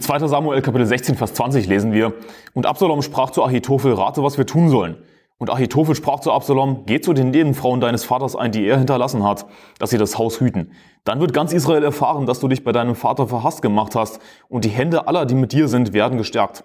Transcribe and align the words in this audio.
In 0.00 0.04
2. 0.04 0.28
Samuel 0.28 0.62
Kapitel 0.62 0.86
16, 0.86 1.14
Vers 1.14 1.34
20 1.34 1.66
lesen 1.66 1.92
wir, 1.92 2.14
und 2.54 2.64
Absalom 2.64 3.02
sprach 3.02 3.32
zu 3.32 3.44
Ahitophel, 3.44 3.92
rate, 3.92 4.22
was 4.22 4.38
wir 4.38 4.46
tun 4.46 4.70
sollen. 4.70 4.96
Und 5.36 5.50
Ahitophel 5.50 5.94
sprach 5.94 6.20
zu 6.20 6.32
Absalom, 6.32 6.84
geh 6.86 7.02
zu 7.02 7.12
den 7.12 7.28
Nebenfrauen 7.32 7.82
deines 7.82 8.04
Vaters 8.04 8.34
ein, 8.34 8.50
die 8.50 8.64
er 8.64 8.78
hinterlassen 8.78 9.22
hat, 9.24 9.44
dass 9.78 9.90
sie 9.90 9.98
das 9.98 10.16
Haus 10.16 10.40
hüten. 10.40 10.72
Dann 11.04 11.20
wird 11.20 11.34
ganz 11.34 11.52
Israel 11.52 11.84
erfahren, 11.84 12.24
dass 12.24 12.40
du 12.40 12.48
dich 12.48 12.64
bei 12.64 12.72
deinem 12.72 12.94
Vater 12.94 13.26
verhasst 13.26 13.60
gemacht 13.60 13.94
hast, 13.94 14.20
und 14.48 14.64
die 14.64 14.70
Hände 14.70 15.06
aller, 15.06 15.26
die 15.26 15.34
mit 15.34 15.52
dir 15.52 15.68
sind, 15.68 15.92
werden 15.92 16.16
gestärkt. 16.16 16.64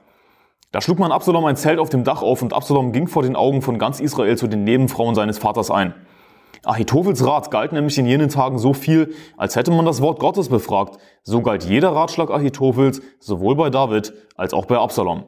Da 0.71 0.79
schlug 0.79 0.99
man 0.99 1.11
Absalom 1.11 1.43
ein 1.43 1.57
Zelt 1.57 1.79
auf 1.79 1.89
dem 1.89 2.05
Dach 2.05 2.21
auf, 2.21 2.41
und 2.41 2.54
Absalom 2.54 2.93
ging 2.93 3.09
vor 3.09 3.23
den 3.23 3.36
Augen 3.36 3.61
von 3.61 3.77
ganz 3.77 3.99
Israel 3.99 4.38
zu 4.38 4.47
den 4.47 4.63
Nebenfrauen 4.63 5.13
seines 5.13 5.39
Vaters 5.39 5.71
ein. 5.71 5.93
Ahitophels 6.66 7.25
Rat 7.25 7.52
galt 7.52 7.73
nämlich 7.73 7.98
in 7.98 8.05
jenen 8.05 8.29
Tagen 8.29 8.57
so 8.57 8.73
viel, 8.73 9.13
als 9.38 9.55
hätte 9.55 9.71
man 9.71 9.86
das 9.86 10.02
Wort 10.02 10.20
Gottes 10.20 10.50
befragt. 10.50 10.98
So 11.23 11.41
galt 11.41 11.63
jeder 11.63 11.89
Ratschlag 11.89 12.31
Ahitophels 12.31 13.02
sowohl 13.20 13.55
bei 13.55 13.70
David 13.70 14.13
als 14.36 14.54
auch 14.54 14.66
bei 14.66 14.77
Absalom. 14.77 15.26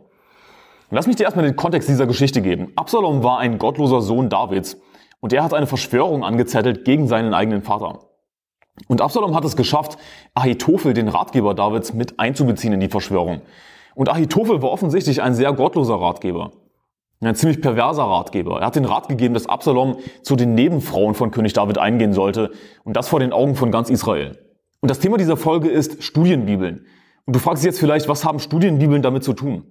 Lass 0.89 1.05
mich 1.05 1.15
dir 1.17 1.25
erstmal 1.25 1.45
den 1.45 1.55
Kontext 1.55 1.89
dieser 1.89 2.07
Geschichte 2.07 2.41
geben. 2.41 2.71
Absalom 2.75 3.23
war 3.23 3.39
ein 3.39 3.57
gottloser 3.59 4.01
Sohn 4.01 4.29
Davids 4.29 4.77
und 5.19 5.33
er 5.33 5.43
hat 5.43 5.53
eine 5.53 5.67
Verschwörung 5.67 6.23
angezettelt 6.23 6.85
gegen 6.85 7.07
seinen 7.07 7.33
eigenen 7.33 7.61
Vater. 7.61 7.99
Und 8.87 9.01
Absalom 9.01 9.35
hat 9.35 9.43
es 9.45 9.55
geschafft, 9.55 9.97
Ahitophel, 10.33 10.93
den 10.93 11.07
Ratgeber 11.07 11.53
Davids, 11.53 11.93
mit 11.93 12.19
einzubeziehen 12.19 12.73
in 12.73 12.79
die 12.79 12.89
Verschwörung. 12.89 13.41
Und 13.95 14.09
Ahitophel 14.09 14.61
war 14.61 14.71
offensichtlich 14.71 15.21
ein 15.21 15.33
sehr 15.33 15.51
gottloser 15.53 15.95
Ratgeber. 15.95 16.51
Ein 17.19 17.35
ziemlich 17.35 17.61
perverser 17.61 18.03
Ratgeber. 18.03 18.59
Er 18.59 18.67
hat 18.67 18.75
den 18.75 18.85
Rat 18.85 19.07
gegeben, 19.07 19.33
dass 19.33 19.47
Absalom 19.47 19.97
zu 20.21 20.35
den 20.35 20.53
Nebenfrauen 20.53 21.15
von 21.15 21.31
König 21.31 21.53
David 21.53 21.79
eingehen 21.79 22.13
sollte 22.13 22.51
und 22.83 22.95
das 22.95 23.07
vor 23.07 23.19
den 23.19 23.33
Augen 23.33 23.55
von 23.55 23.71
ganz 23.71 23.89
Israel. 23.89 24.37
Und 24.81 24.91
das 24.91 24.99
Thema 24.99 25.17
dieser 25.17 25.35
Folge 25.35 25.67
ist 25.67 26.03
Studienbibeln. 26.03 26.85
Und 27.25 27.35
du 27.35 27.39
fragst 27.39 27.63
dich 27.63 27.67
jetzt 27.67 27.79
vielleicht, 27.79 28.07
was 28.07 28.23
haben 28.23 28.39
Studienbibeln 28.39 29.01
damit 29.01 29.23
zu 29.23 29.33
tun? 29.33 29.63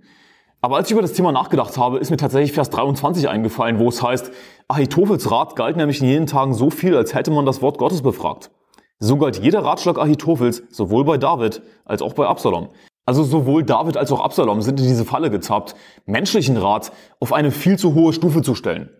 Aber 0.60 0.76
als 0.76 0.88
ich 0.88 0.92
über 0.92 1.02
das 1.02 1.12
Thema 1.12 1.30
nachgedacht 1.30 1.78
habe, 1.78 1.98
ist 1.98 2.10
mir 2.10 2.16
tatsächlich 2.16 2.52
Vers 2.52 2.70
23 2.70 3.28
eingefallen, 3.28 3.78
wo 3.78 3.88
es 3.88 4.02
heißt, 4.02 4.32
Ahitophels 4.66 5.30
Rat 5.30 5.54
galt 5.54 5.76
nämlich 5.76 6.02
in 6.02 6.08
jenen 6.08 6.26
Tagen 6.26 6.52
so 6.52 6.70
viel, 6.70 6.96
als 6.96 7.14
hätte 7.14 7.30
man 7.30 7.46
das 7.46 7.62
Wort 7.62 7.78
Gottes 7.78 8.02
befragt. 8.02 8.50
So 8.98 9.16
galt 9.18 9.38
jeder 9.38 9.64
Ratschlag 9.64 9.98
Ahitophels 9.98 10.64
sowohl 10.70 11.04
bei 11.04 11.18
David 11.18 11.62
als 11.84 12.02
auch 12.02 12.14
bei 12.14 12.26
Absalom. 12.26 12.70
Also 13.06 13.22
sowohl 13.22 13.62
David 13.62 13.96
als 13.96 14.10
auch 14.10 14.20
Absalom 14.20 14.60
sind 14.62 14.80
in 14.80 14.86
diese 14.86 15.04
Falle 15.04 15.30
gezappt, 15.30 15.76
menschlichen 16.04 16.56
Rat 16.56 16.92
auf 17.20 17.32
eine 17.32 17.52
viel 17.52 17.78
zu 17.78 17.94
hohe 17.94 18.12
Stufe 18.12 18.42
zu 18.42 18.54
stellen. 18.56 18.90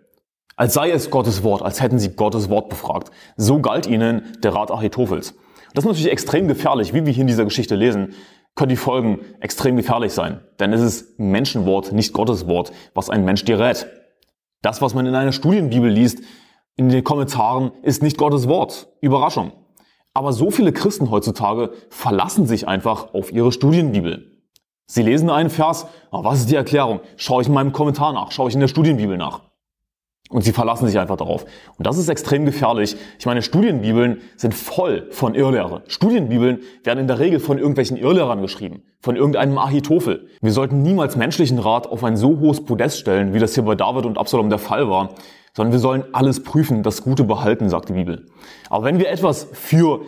Als 0.56 0.72
sei 0.74 0.90
es 0.90 1.10
Gottes 1.10 1.42
Wort, 1.42 1.60
als 1.60 1.82
hätten 1.82 1.98
sie 1.98 2.14
Gottes 2.14 2.48
Wort 2.48 2.70
befragt. 2.70 3.10
So 3.36 3.60
galt 3.60 3.86
ihnen 3.86 4.32
der 4.42 4.54
Rat 4.54 4.70
Ahitophels. 4.70 5.34
Das 5.74 5.84
ist 5.84 5.88
natürlich 5.88 6.10
extrem 6.10 6.48
gefährlich, 6.48 6.94
wie 6.94 7.04
wir 7.04 7.12
hier 7.12 7.22
in 7.22 7.26
dieser 7.26 7.44
Geschichte 7.44 7.74
lesen, 7.74 8.14
können 8.54 8.70
die 8.70 8.76
Folgen 8.76 9.20
extrem 9.40 9.76
gefährlich 9.76 10.12
sein. 10.12 10.40
Denn 10.58 10.72
es 10.72 10.80
ist 10.80 11.18
Menschenwort, 11.18 11.92
nicht 11.92 12.14
Gottes 12.14 12.46
Wort, 12.46 12.72
was 12.94 13.10
ein 13.10 13.24
Mensch 13.24 13.44
dir 13.44 13.58
rät. 13.58 13.86
Das, 14.62 14.80
was 14.80 14.94
man 14.94 15.04
in 15.04 15.14
einer 15.14 15.32
Studienbibel 15.32 15.90
liest, 15.90 16.20
in 16.76 16.88
den 16.88 17.04
Kommentaren, 17.04 17.72
ist 17.82 18.02
nicht 18.02 18.16
Gottes 18.16 18.48
Wort. 18.48 18.88
Überraschung. 19.00 19.52
Aber 20.16 20.32
so 20.32 20.50
viele 20.50 20.72
Christen 20.72 21.10
heutzutage 21.10 21.72
verlassen 21.90 22.46
sich 22.46 22.66
einfach 22.66 23.12
auf 23.12 23.30
ihre 23.30 23.52
Studienbibel. 23.52 24.32
Sie 24.86 25.02
lesen 25.02 25.28
einen 25.28 25.50
Vers, 25.50 25.88
oh, 26.10 26.24
was 26.24 26.38
ist 26.38 26.50
die 26.50 26.54
Erklärung? 26.54 27.00
Schaue 27.18 27.42
ich 27.42 27.48
in 27.48 27.52
meinem 27.52 27.72
Kommentar 27.72 28.14
nach, 28.14 28.32
schaue 28.32 28.48
ich 28.48 28.54
in 28.54 28.60
der 28.60 28.68
Studienbibel 28.68 29.18
nach. 29.18 29.42
Und 30.30 30.42
sie 30.42 30.52
verlassen 30.52 30.86
sich 30.86 30.98
einfach 30.98 31.18
darauf. 31.18 31.44
Und 31.76 31.86
das 31.86 31.98
ist 31.98 32.08
extrem 32.08 32.46
gefährlich. 32.46 32.96
Ich 33.18 33.26
meine, 33.26 33.42
Studienbibeln 33.42 34.22
sind 34.38 34.54
voll 34.54 35.06
von 35.10 35.34
Irrlehre. 35.34 35.82
Studienbibeln 35.86 36.60
werden 36.82 37.00
in 37.00 37.08
der 37.08 37.18
Regel 37.18 37.38
von 37.38 37.58
irgendwelchen 37.58 37.98
Irrlehrern 37.98 38.40
geschrieben. 38.40 38.84
Von 39.00 39.16
irgendeinem 39.16 39.58
Ahitophel. 39.58 40.28
Wir 40.40 40.52
sollten 40.52 40.80
niemals 40.82 41.16
menschlichen 41.16 41.58
Rat 41.58 41.88
auf 41.88 42.02
ein 42.04 42.16
so 42.16 42.40
hohes 42.40 42.64
Podest 42.64 43.00
stellen, 43.00 43.34
wie 43.34 43.38
das 43.38 43.52
hier 43.52 43.64
bei 43.64 43.74
David 43.74 44.06
und 44.06 44.16
Absalom 44.16 44.48
der 44.48 44.58
Fall 44.58 44.88
war 44.88 45.10
sondern 45.56 45.72
wir 45.72 45.78
sollen 45.78 46.04
alles 46.12 46.42
prüfen, 46.42 46.82
das 46.82 47.02
Gute 47.02 47.24
behalten, 47.24 47.70
sagt 47.70 47.88
die 47.88 47.94
Bibel. 47.94 48.26
Aber 48.68 48.84
wenn 48.84 48.98
wir 48.98 49.08
etwas 49.08 49.48
für 49.54 50.02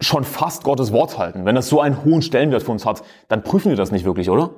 schon 0.00 0.24
fast 0.24 0.64
Gottes 0.64 0.90
Wort 0.90 1.18
halten, 1.18 1.44
wenn 1.44 1.54
das 1.54 1.68
so 1.68 1.82
einen 1.82 2.02
hohen 2.02 2.22
Stellenwert 2.22 2.62
für 2.62 2.72
uns 2.72 2.86
hat, 2.86 3.02
dann 3.28 3.42
prüfen 3.42 3.68
wir 3.68 3.76
das 3.76 3.92
nicht 3.92 4.06
wirklich, 4.06 4.30
oder? 4.30 4.50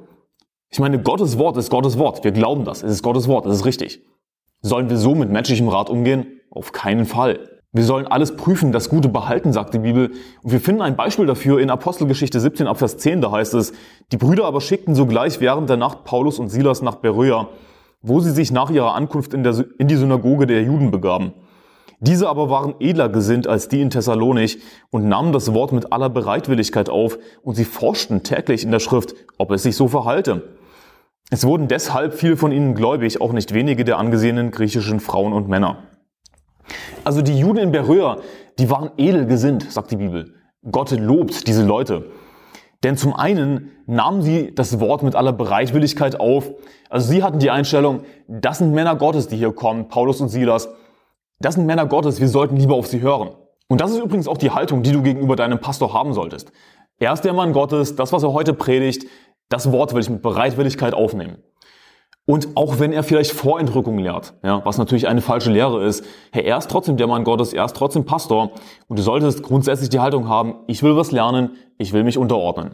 Ich 0.70 0.78
meine, 0.78 1.02
Gottes 1.02 1.38
Wort 1.38 1.56
ist 1.56 1.70
Gottes 1.70 1.98
Wort. 1.98 2.22
Wir 2.22 2.30
glauben 2.30 2.64
das. 2.64 2.84
Es 2.84 2.92
ist 2.92 3.02
Gottes 3.02 3.26
Wort. 3.26 3.46
Es 3.46 3.56
ist 3.56 3.64
richtig. 3.64 4.04
Sollen 4.60 4.88
wir 4.90 4.96
so 4.96 5.14
mit 5.16 5.28
menschlichem 5.28 5.68
Rat 5.68 5.90
umgehen? 5.90 6.40
Auf 6.50 6.70
keinen 6.70 7.04
Fall. 7.04 7.40
Wir 7.72 7.84
sollen 7.84 8.06
alles 8.06 8.36
prüfen, 8.36 8.70
das 8.70 8.88
Gute 8.88 9.08
behalten, 9.08 9.52
sagt 9.52 9.74
die 9.74 9.78
Bibel. 9.80 10.12
Und 10.42 10.52
wir 10.52 10.60
finden 10.60 10.82
ein 10.82 10.94
Beispiel 10.94 11.26
dafür 11.26 11.58
in 11.58 11.70
Apostelgeschichte 11.70 12.38
17 12.38 12.66
ab 12.68 12.78
Vers 12.78 12.96
10. 12.98 13.22
Da 13.22 13.32
heißt 13.32 13.54
es, 13.54 13.72
die 14.12 14.16
Brüder 14.18 14.44
aber 14.44 14.60
schickten 14.60 14.94
sogleich 14.94 15.40
während 15.40 15.68
der 15.68 15.78
Nacht 15.78 16.04
Paulus 16.04 16.38
und 16.38 16.48
Silas 16.48 16.80
nach 16.80 16.96
Beröa 16.96 17.48
wo 18.00 18.20
sie 18.20 18.30
sich 18.30 18.50
nach 18.50 18.70
ihrer 18.70 18.94
Ankunft 18.94 19.34
in, 19.34 19.42
der, 19.42 19.64
in 19.78 19.88
die 19.88 19.96
Synagoge 19.96 20.46
der 20.46 20.62
Juden 20.62 20.90
begaben. 20.90 21.32
Diese 22.00 22.28
aber 22.28 22.48
waren 22.48 22.76
edler 22.78 23.08
gesinnt 23.08 23.48
als 23.48 23.68
die 23.68 23.80
in 23.80 23.90
Thessalonich 23.90 24.58
und 24.90 25.08
nahmen 25.08 25.32
das 25.32 25.52
Wort 25.52 25.72
mit 25.72 25.92
aller 25.92 26.08
Bereitwilligkeit 26.08 26.88
auf 26.88 27.18
und 27.42 27.56
sie 27.56 27.64
forschten 27.64 28.22
täglich 28.22 28.62
in 28.62 28.70
der 28.70 28.78
Schrift, 28.78 29.14
ob 29.36 29.50
es 29.50 29.64
sich 29.64 29.74
so 29.74 29.88
verhalte. 29.88 30.56
Es 31.30 31.44
wurden 31.44 31.66
deshalb 31.66 32.14
viele 32.14 32.36
von 32.36 32.52
ihnen 32.52 32.74
gläubig, 32.74 33.20
auch 33.20 33.32
nicht 33.32 33.52
wenige 33.52 33.84
der 33.84 33.98
angesehenen 33.98 34.52
griechischen 34.52 35.00
Frauen 35.00 35.32
und 35.32 35.48
Männer. 35.48 35.82
Also 37.04 37.20
die 37.20 37.38
Juden 37.38 37.58
in 37.58 37.72
Beröa, 37.72 38.18
die 38.58 38.70
waren 38.70 38.90
edel 38.96 39.26
gesinnt, 39.26 39.70
sagt 39.70 39.90
die 39.90 39.96
Bibel. 39.96 40.34
Gott 40.70 40.90
lobt 40.92 41.48
diese 41.48 41.64
Leute. 41.64 42.10
Denn 42.84 42.96
zum 42.96 43.14
einen 43.14 43.72
nahmen 43.86 44.22
sie 44.22 44.54
das 44.54 44.78
Wort 44.78 45.02
mit 45.02 45.16
aller 45.16 45.32
Bereitwilligkeit 45.32 46.20
auf. 46.20 46.50
Also 46.88 47.08
sie 47.08 47.22
hatten 47.22 47.40
die 47.40 47.50
Einstellung, 47.50 48.02
das 48.28 48.58
sind 48.58 48.72
Männer 48.72 48.96
Gottes, 48.96 49.26
die 49.28 49.36
hier 49.36 49.52
kommen, 49.52 49.88
Paulus 49.88 50.20
und 50.20 50.28
Silas. 50.28 50.68
Das 51.40 51.54
sind 51.54 51.66
Männer 51.66 51.86
Gottes, 51.86 52.20
wir 52.20 52.28
sollten 52.28 52.56
lieber 52.56 52.74
auf 52.74 52.86
sie 52.86 53.00
hören. 53.00 53.30
Und 53.68 53.80
das 53.80 53.90
ist 53.90 53.98
übrigens 53.98 54.28
auch 54.28 54.38
die 54.38 54.50
Haltung, 54.50 54.82
die 54.82 54.92
du 54.92 55.02
gegenüber 55.02 55.36
deinem 55.36 55.60
Pastor 55.60 55.92
haben 55.92 56.14
solltest. 56.14 56.52
Er 56.98 57.12
ist 57.12 57.22
der 57.22 57.32
Mann 57.32 57.52
Gottes, 57.52 57.96
das, 57.96 58.12
was 58.12 58.22
er 58.22 58.32
heute 58.32 58.54
predigt, 58.54 59.06
das 59.48 59.70
Wort 59.72 59.94
will 59.94 60.00
ich 60.00 60.10
mit 60.10 60.22
Bereitwilligkeit 60.22 60.94
aufnehmen. 60.94 61.38
Und 62.28 62.48
auch 62.56 62.78
wenn 62.78 62.92
er 62.92 63.04
vielleicht 63.04 63.32
Vorentrückung 63.32 63.96
lehrt, 63.96 64.34
ja, 64.44 64.62
was 64.66 64.76
natürlich 64.76 65.08
eine 65.08 65.22
falsche 65.22 65.50
Lehre 65.50 65.82
ist, 65.82 66.04
hey, 66.30 66.44
er 66.44 66.58
ist 66.58 66.70
trotzdem 66.70 66.98
der 66.98 67.06
Mann 67.06 67.24
Gottes, 67.24 67.54
er 67.54 67.64
ist 67.64 67.74
trotzdem 67.74 68.04
Pastor 68.04 68.50
und 68.86 68.98
du 68.98 69.02
solltest 69.02 69.42
grundsätzlich 69.42 69.88
die 69.88 69.98
Haltung 69.98 70.28
haben, 70.28 70.56
ich 70.66 70.82
will 70.82 70.94
was 70.94 71.10
lernen, 71.10 71.52
ich 71.78 71.94
will 71.94 72.04
mich 72.04 72.18
unterordnen. 72.18 72.72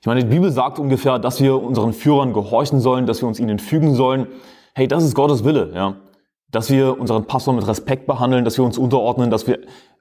Ich 0.00 0.06
meine, 0.06 0.20
die 0.20 0.28
Bibel 0.28 0.52
sagt 0.52 0.78
ungefähr, 0.78 1.18
dass 1.18 1.40
wir 1.40 1.60
unseren 1.60 1.92
Führern 1.92 2.32
gehorchen 2.32 2.78
sollen, 2.78 3.06
dass 3.06 3.20
wir 3.20 3.26
uns 3.26 3.40
ihnen 3.40 3.58
fügen 3.58 3.96
sollen. 3.96 4.28
Hey, 4.76 4.86
das 4.86 5.02
ist 5.02 5.16
Gottes 5.16 5.42
Wille, 5.42 5.72
ja. 5.74 5.96
Dass 6.52 6.70
wir 6.70 7.00
unseren 7.00 7.24
Pastor 7.24 7.54
mit 7.54 7.66
Respekt 7.66 8.06
behandeln, 8.06 8.44
dass 8.44 8.58
wir 8.58 8.64
uns 8.64 8.78
unterordnen, 8.78 9.28
dass 9.28 9.48
wir 9.48 9.58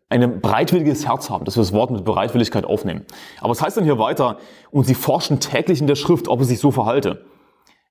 ein 0.10 0.40
bereitwilliges 0.40 1.08
Herz 1.08 1.32
haben, 1.32 1.46
dass 1.46 1.58
wir 1.58 1.64
das 1.64 1.74
Wort 1.74 1.90
mit 1.90 2.06
Bereitwilligkeit 2.06 2.64
aufnehmen. 2.64 3.06
Aber 3.42 3.54
es 3.54 3.62
heißt 3.64 3.76
dann 3.76 3.86
hier 3.86 3.98
weiter, 3.98 4.38
und 4.70 4.86
sie 4.86 4.94
forschen 4.94 5.40
täglich 5.40 5.82
in 5.82 5.88
der 5.88 5.96
Schrift, 5.96 6.28
ob 6.28 6.42
es 6.42 6.50
sich 6.50 6.60
so 6.60 6.70
verhalte. 6.70 7.26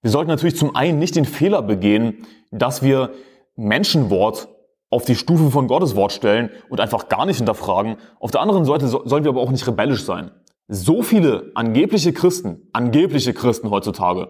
Wir 0.06 0.12
sollten 0.12 0.30
natürlich 0.30 0.54
zum 0.54 0.76
einen 0.76 1.00
nicht 1.00 1.16
den 1.16 1.24
Fehler 1.24 1.62
begehen, 1.62 2.24
dass 2.52 2.80
wir 2.80 3.10
Menschenwort 3.56 4.46
auf 4.88 5.04
die 5.04 5.16
Stufe 5.16 5.50
von 5.50 5.66
Gottes 5.66 5.96
Wort 5.96 6.12
stellen 6.12 6.50
und 6.68 6.78
einfach 6.78 7.08
gar 7.08 7.26
nicht 7.26 7.38
hinterfragen. 7.38 7.96
Auf 8.20 8.30
der 8.30 8.40
anderen 8.40 8.64
Seite 8.64 8.86
sollen 8.86 9.24
wir 9.24 9.30
aber 9.30 9.40
auch 9.40 9.50
nicht 9.50 9.66
rebellisch 9.66 10.04
sein. 10.04 10.30
So 10.68 11.02
viele 11.02 11.50
angebliche 11.56 12.12
Christen, 12.12 12.68
angebliche 12.72 13.34
Christen 13.34 13.70
heutzutage, 13.70 14.28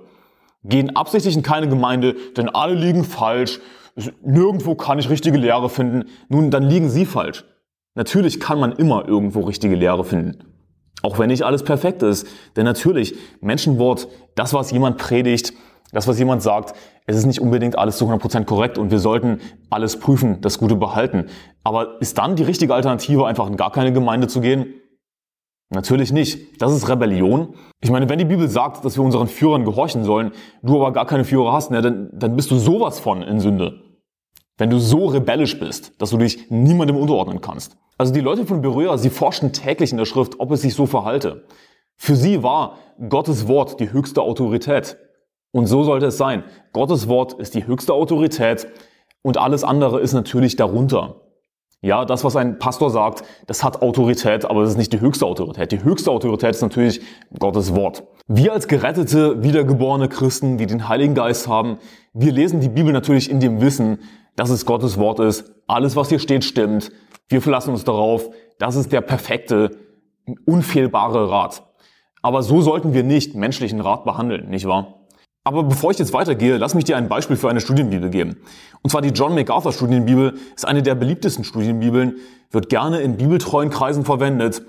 gehen 0.65 0.97
absichtlich 0.97 1.37
in 1.37 1.43
keine 1.43 1.69
Gemeinde, 1.69 2.17
denn 2.39 2.49
alle 2.49 2.75
liegen 2.75 3.05
falsch, 3.05 3.61
nirgendwo 4.23 4.77
kann 4.77 4.99
ich 4.99 5.11
richtige 5.11 5.37
Lehre 5.37 5.69
finden. 5.69 6.05
Nun, 6.31 6.51
dann 6.51 6.63
liegen 6.63 6.89
sie 6.89 7.05
falsch. 7.05 7.45
Natürlich 7.95 8.41
kann 8.41 8.59
man 8.59 8.73
immer 8.73 9.07
irgendwo 9.07 9.41
richtige 9.43 9.77
Lehre 9.77 10.05
finden. 10.05 10.56
Auch 11.07 11.21
wenn 11.21 11.29
nicht 11.29 11.45
alles 11.45 11.63
perfekt 11.63 12.03
ist. 12.03 12.27
Denn 12.57 12.65
natürlich, 12.65 13.15
Menschenwort, 13.41 14.09
das, 14.35 14.53
was 14.55 14.73
jemand 14.73 14.99
predigt, 14.99 15.53
das, 15.93 16.09
was 16.09 16.19
jemand 16.19 16.43
sagt, 16.43 16.75
es 17.07 17.17
ist 17.17 17.27
nicht 17.27 17.41
unbedingt 17.41 17.79
alles 17.79 17.97
zu 17.97 18.07
100% 18.07 18.45
korrekt 18.45 18.77
und 18.77 18.91
wir 18.91 18.99
sollten 18.99 19.41
alles 19.71 20.01
prüfen, 20.01 20.41
das 20.41 20.59
Gute 20.59 20.75
behalten. 20.75 21.27
Aber 21.63 22.01
ist 22.01 22.19
dann 22.19 22.35
die 22.35 22.43
richtige 22.43 22.75
Alternative, 22.75 23.25
einfach 23.25 23.47
in 23.47 23.57
gar 23.57 23.71
keine 23.71 23.93
Gemeinde 23.93 24.27
zu 24.27 24.41
gehen? 24.41 24.75
Natürlich 25.71 26.11
nicht. 26.11 26.61
Das 26.61 26.73
ist 26.73 26.89
Rebellion. 26.89 27.55
Ich 27.81 27.93
meine, 27.93 28.09
wenn 28.09 28.19
die 28.19 28.25
Bibel 28.25 28.49
sagt, 28.49 28.85
dass 28.85 28.97
wir 28.97 29.05
unseren 29.05 29.29
Führern 29.29 29.65
gehorchen 29.65 30.03
sollen, 30.03 30.33
du 30.65 30.75
aber 30.75 30.93
gar 30.93 31.07
keine 31.07 31.23
Führer 31.23 31.53
hast, 31.53 31.71
ja, 31.71 31.83
dann, 31.83 32.11
dann 32.13 32.35
bist 32.35 32.51
du 32.51 32.57
sowas 32.57 32.99
von 32.99 33.23
in 33.23 33.39
Sünde. 33.39 33.81
Wenn 34.59 34.71
du 34.71 34.79
so 34.79 35.07
rebellisch 35.07 35.59
bist, 35.59 35.93
dass 36.01 36.11
du 36.11 36.17
dich 36.17 36.51
niemandem 36.51 36.97
unterordnen 36.97 37.41
kannst. 37.41 37.77
Also 37.99 38.13
die 38.13 38.21
Leute 38.21 38.47
von 38.47 38.63
Berührer, 38.63 38.99
sie 38.99 39.11
forschten 39.11 39.53
täglich 39.53 39.93
in 39.93 39.99
der 39.99 40.05
Schrift, 40.07 40.41
ob 40.41 40.51
es 40.51 40.63
sich 40.63 40.75
so 40.75 40.87
verhalte. 40.87 41.45
Für 41.97 42.17
sie 42.17 42.43
war 42.43 42.79
Gottes 43.09 43.49
Wort 43.49 43.81
die 43.81 43.93
höchste 43.93 44.23
Autorität. 44.23 44.99
Und 45.53 45.67
so 45.67 45.83
sollte 45.85 46.07
es 46.07 46.19
sein. 46.19 46.45
Gottes 46.73 47.09
Wort 47.09 47.35
ist 47.35 47.55
die 47.55 47.67
höchste 47.67 47.95
Autorität 47.95 48.67
und 49.23 49.39
alles 49.39 49.65
andere 49.65 50.01
ist 50.01 50.13
natürlich 50.13 50.57
darunter. 50.57 51.23
Ja, 51.83 52.05
das, 52.05 52.25
was 52.25 52.37
ein 52.37 52.59
Pastor 52.59 52.91
sagt, 52.91 53.23
das 53.47 53.63
hat 53.63 53.83
Autorität, 53.83 54.45
aber 54.45 54.63
es 54.63 54.71
ist 54.71 54.77
nicht 54.77 54.93
die 54.93 55.01
höchste 55.01 55.27
Autorität. 55.27 55.73
Die 55.73 55.85
höchste 55.85 56.11
Autorität 56.11 56.51
ist 56.51 56.63
natürlich 56.63 57.01
Gottes 57.39 57.75
Wort. 57.75 58.05
Wir 58.27 58.53
als 58.53 58.67
gerettete, 58.67 59.43
wiedergeborene 59.43 60.09
Christen, 60.09 60.59
die 60.59 60.67
den 60.67 60.89
Heiligen 60.89 61.15
Geist 61.15 61.49
haben, 61.49 61.79
wir 62.13 62.33
lesen 62.33 62.61
die 62.61 62.69
Bibel 62.69 62.93
natürlich 62.93 63.31
in 63.31 63.41
dem 63.41 63.61
Wissen, 63.61 63.99
dass 64.37 64.51
es 64.51 64.67
Gottes 64.67 64.99
Wort 64.99 65.19
ist. 65.19 65.53
Alles, 65.67 65.97
was 65.97 66.09
hier 66.09 66.19
steht, 66.19 66.45
stimmt. 66.45 66.93
Wir 67.29 67.43
verlassen 67.43 67.71
uns 67.71 67.85
darauf. 67.85 68.31
Das 68.59 68.77
ist 68.77 68.93
der 68.93 69.01
perfekte, 69.01 69.77
unfehlbare 70.45 71.31
Rat. 71.31 71.63
Aber 72.23 72.43
so 72.43 72.61
sollten 72.61 72.95
wir 72.95 73.03
nicht 73.03 73.35
menschlichen 73.35 73.81
Rat 73.81 74.05
behandeln, 74.05 74.49
nicht 74.49 74.67
wahr? 74.67 75.07
Aber 75.45 75.63
bevor 75.63 75.93
ich 75.93 75.99
jetzt 75.99 76.13
weitergehe, 76.13 76.57
lass 76.57 76.75
mich 76.75 76.83
dir 76.83 76.97
ein 76.97 77.09
Beispiel 77.09 77.37
für 77.37 77.49
eine 77.49 77.61
Studienbibel 77.61 78.11
geben. 78.11 78.37
Und 78.83 78.91
zwar 78.91 79.01
die 79.01 79.11
John 79.11 79.33
MacArthur 79.33 79.73
Studienbibel 79.73 80.35
ist 80.57 80.67
eine 80.67 80.83
der 80.83 80.97
beliebtesten 80.97 81.45
Studienbibeln, 81.45 82.17
wird 82.51 82.69
gerne 82.69 82.99
in 82.99 83.17
bibeltreuen 83.17 83.71
Kreisen 83.71 84.05
verwendet. 84.05 84.63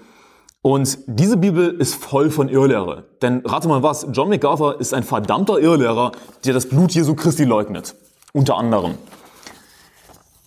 Und 0.61 0.99
diese 1.07 1.37
Bibel 1.37 1.69
ist 1.69 1.95
voll 1.95 2.29
von 2.29 2.47
Irrlehre. 2.47 3.05
Denn 3.23 3.41
rate 3.43 3.67
mal 3.67 3.81
was, 3.81 4.05
John 4.11 4.29
MacArthur 4.29 4.79
ist 4.79 4.93
ein 4.93 5.01
verdammter 5.01 5.59
Irrlehrer, 5.59 6.11
der 6.45 6.53
das 6.53 6.69
Blut 6.69 6.91
Jesu 6.91 7.15
Christi 7.15 7.45
leugnet. 7.45 7.95
Unter 8.33 8.57
anderem. 8.57 8.99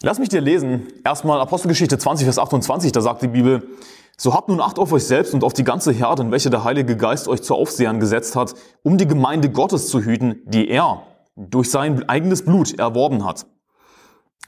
Lass 0.03 0.19
mich 0.19 0.31
dir 0.31 0.41
lesen. 0.41 0.87
Erstmal 1.05 1.41
Apostelgeschichte 1.41 1.99
20, 1.99 2.25
Vers 2.25 2.39
28, 2.39 2.91
da 2.91 3.03
sagt 3.03 3.21
die 3.21 3.29
Bibel, 3.29 3.69
so 4.17 4.33
habt 4.33 4.49
nun 4.49 4.61
Acht 4.61 4.79
auf 4.79 4.93
euch 4.93 5.05
selbst 5.05 5.35
und 5.35 5.45
auf 5.45 5.53
die 5.53 5.65
ganze 5.65 5.93
Herde, 5.93 6.23
in 6.23 6.31
welche 6.31 6.49
der 6.49 6.65
Heilige 6.65 6.97
Geist 6.97 7.29
euch 7.29 7.43
zu 7.43 7.55
Aufsehern 7.55 8.01
gesetzt 8.01 8.35
hat, 8.35 8.55
um 8.83 8.97
die 8.97 9.07
Gemeinde 9.07 9.51
Gottes 9.51 9.89
zu 9.89 10.01
hüten, 10.01 10.41
die 10.47 10.69
er 10.69 11.03
durch 11.37 11.71
sein 11.71 12.09
eigenes 12.09 12.45
Blut 12.45 12.79
erworben 12.79 13.27
hat. 13.27 13.47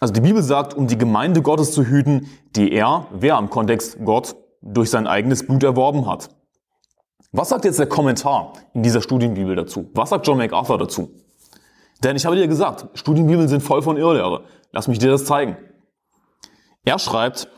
Also 0.00 0.14
die 0.14 0.22
Bibel 0.22 0.42
sagt, 0.42 0.72
um 0.74 0.86
die 0.86 0.96
Gemeinde 0.96 1.42
Gottes 1.42 1.72
zu 1.72 1.84
hüten, 1.84 2.30
die 2.56 2.72
er, 2.72 3.08
wer 3.12 3.38
im 3.38 3.50
Kontext 3.50 3.98
Gott, 4.04 4.36
durch 4.62 4.88
sein 4.88 5.06
eigenes 5.06 5.46
Blut 5.46 5.62
erworben 5.64 6.06
hat. 6.06 6.30
Was 7.30 7.50
sagt 7.50 7.66
jetzt 7.66 7.78
der 7.78 7.86
Kommentar 7.86 8.54
in 8.72 8.82
dieser 8.82 9.02
Studienbibel 9.02 9.54
dazu? 9.54 9.90
Was 9.94 10.10
sagt 10.10 10.26
John 10.26 10.38
MacArthur 10.38 10.78
dazu? 10.78 11.10
Denn 12.02 12.16
ich 12.16 12.26
habe 12.26 12.36
dir 12.36 12.48
gesagt, 12.48 12.98
Studienbibeln 12.98 13.48
sind 13.48 13.62
voll 13.62 13.82
von 13.82 13.96
Irrlehre. 13.96 14.44
Lass 14.72 14.88
mich 14.88 14.98
dir 14.98 15.10
das 15.10 15.24
zeigen. 15.24 15.56
Er 16.84 16.98
schreibt, 16.98 17.48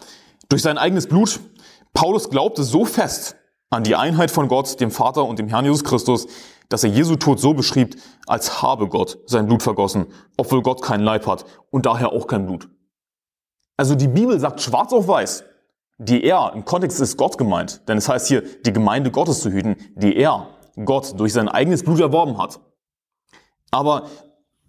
durch 0.48 0.62
sein 0.62 0.78
eigenes 0.78 1.06
Blut 1.06 1.40
Paulus 1.94 2.28
glaubte 2.28 2.64
so 2.64 2.84
fest 2.84 3.36
an 3.70 3.84
die 3.84 3.94
Einheit 3.94 4.30
von 4.30 4.48
Gott, 4.48 4.80
dem 4.80 4.90
Vater 4.90 5.24
und 5.24 5.38
dem 5.38 5.48
Herrn 5.48 5.64
Jesus 5.64 5.84
Christus, 5.84 6.26
dass 6.68 6.82
er 6.82 6.90
Jesu 6.90 7.16
Tod 7.16 7.40
so 7.40 7.54
beschrieb, 7.54 7.96
als 8.26 8.62
habe 8.62 8.88
Gott 8.88 9.18
sein 9.26 9.46
Blut 9.46 9.62
vergossen, 9.62 10.06
obwohl 10.36 10.62
Gott 10.62 10.82
keinen 10.82 11.04
Leib 11.04 11.26
hat 11.26 11.44
und 11.70 11.86
daher 11.86 12.12
auch 12.12 12.26
kein 12.26 12.46
Blut. 12.46 12.68
Also 13.76 13.94
die 13.94 14.08
Bibel 14.08 14.38
sagt 14.38 14.60
schwarz 14.60 14.92
auf 14.92 15.08
weiß, 15.08 15.44
die 15.98 16.24
er, 16.24 16.52
im 16.54 16.64
Kontext 16.64 17.00
ist 17.00 17.16
Gott 17.16 17.38
gemeint, 17.38 17.88
denn 17.88 17.96
es 17.96 18.08
heißt 18.08 18.26
hier, 18.26 18.42
die 18.62 18.72
Gemeinde 18.72 19.10
Gottes 19.10 19.40
zu 19.40 19.50
hüten, 19.50 19.76
die 19.94 20.16
er, 20.16 20.48
Gott, 20.84 21.18
durch 21.18 21.32
sein 21.32 21.48
eigenes 21.48 21.84
Blut 21.84 22.00
erworben 22.00 22.38
hat. 22.38 22.60
Aber 23.70 24.08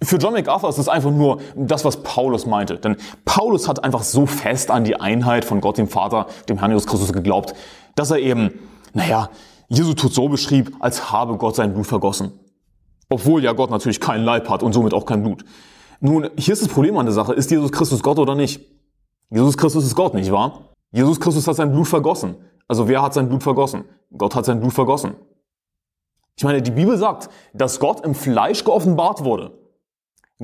für 0.06 0.18
John 0.18 0.34
MacArthur 0.34 0.70
ist 0.70 0.78
es 0.78 0.88
einfach 0.88 1.12
nur 1.12 1.40
das, 1.56 1.86
was 1.86 2.04
Paulus 2.04 2.46
meinte. 2.46 2.78
Denn 2.78 2.98
Paulus 3.26 3.68
hat 3.68 3.84
einfach 3.84 4.04
so 4.04 4.26
fest 4.26 4.72
an 4.72 4.84
die 4.84 5.00
Einheit 5.00 5.46
von 5.46 5.62
Gott, 5.62 5.78
dem 5.78 5.88
Vater, 5.88 6.28
dem 6.50 6.60
Herrn 6.60 6.72
Jesus 6.72 6.88
Christus 6.88 7.14
geglaubt, 7.14 7.54
dass 7.96 8.12
er 8.12 8.20
eben, 8.20 8.52
naja, 8.94 9.30
Jesu 9.68 9.94
Tod 9.94 10.14
so 10.14 10.28
beschrieb, 10.28 10.76
als 10.80 11.12
habe 11.12 11.38
Gott 11.38 11.56
sein 11.56 11.74
Blut 11.74 11.88
vergossen. 11.88 12.32
Obwohl 13.10 13.44
ja 13.44 13.54
Gott 13.54 13.72
natürlich 13.72 14.00
keinen 14.00 14.24
Leib 14.24 14.50
hat 14.50 14.64
und 14.64 14.74
somit 14.74 14.94
auch 14.94 15.06
kein 15.06 15.24
Blut. 15.24 15.46
Nun, 16.00 16.30
hier 16.38 16.54
ist 16.54 16.62
das 16.62 16.70
Problem 16.70 16.98
an 16.98 17.06
der 17.06 17.14
Sache. 17.14 17.34
Ist 17.34 17.50
Jesus 17.50 17.72
Christus 17.72 18.04
Gott 18.04 18.20
oder 18.20 18.36
nicht? 18.36 18.62
Jesus 19.30 19.58
Christus 19.58 19.86
ist 19.86 19.96
Gott, 19.96 20.14
nicht 20.14 20.32
wahr? 20.32 20.70
Jesus 20.92 21.20
Christus 21.20 21.48
hat 21.48 21.56
sein 21.56 21.72
Blut 21.72 21.88
vergossen. 21.88 22.36
Also 22.68 22.88
wer 22.88 23.02
hat 23.02 23.14
sein 23.14 23.28
Blut 23.28 23.44
vergossen? 23.44 23.86
Gott 24.16 24.36
hat 24.36 24.46
sein 24.46 24.60
Blut 24.60 24.74
vergossen. 24.74 25.16
Ich 26.38 26.44
meine, 26.44 26.62
die 26.62 26.72
Bibel 26.72 26.98
sagt, 26.98 27.30
dass 27.54 27.80
Gott 27.80 28.02
im 28.02 28.14
Fleisch 28.14 28.64
geoffenbart 28.64 29.24
wurde. 29.24 29.52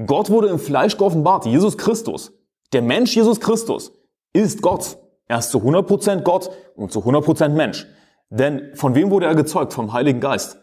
Gott 0.05 0.29
wurde 0.29 0.47
im 0.47 0.59
Fleisch 0.59 0.97
geoffenbart, 0.97 1.45
Jesus 1.45 1.77
Christus. 1.77 2.31
Der 2.73 2.81
Mensch 2.81 3.15
Jesus 3.15 3.39
Christus 3.39 3.91
ist 4.33 4.61
Gott. 4.61 4.97
Er 5.27 5.39
ist 5.39 5.51
zu 5.51 5.59
100% 5.59 6.21
Gott 6.21 6.49
und 6.75 6.91
zu 6.91 6.99
100% 6.99 7.49
Mensch. 7.49 7.88
Denn 8.29 8.75
von 8.75 8.95
wem 8.95 9.11
wurde 9.11 9.25
er 9.25 9.35
gezeugt? 9.35 9.73
Vom 9.73 9.91
Heiligen 9.91 10.21
Geist. 10.21 10.57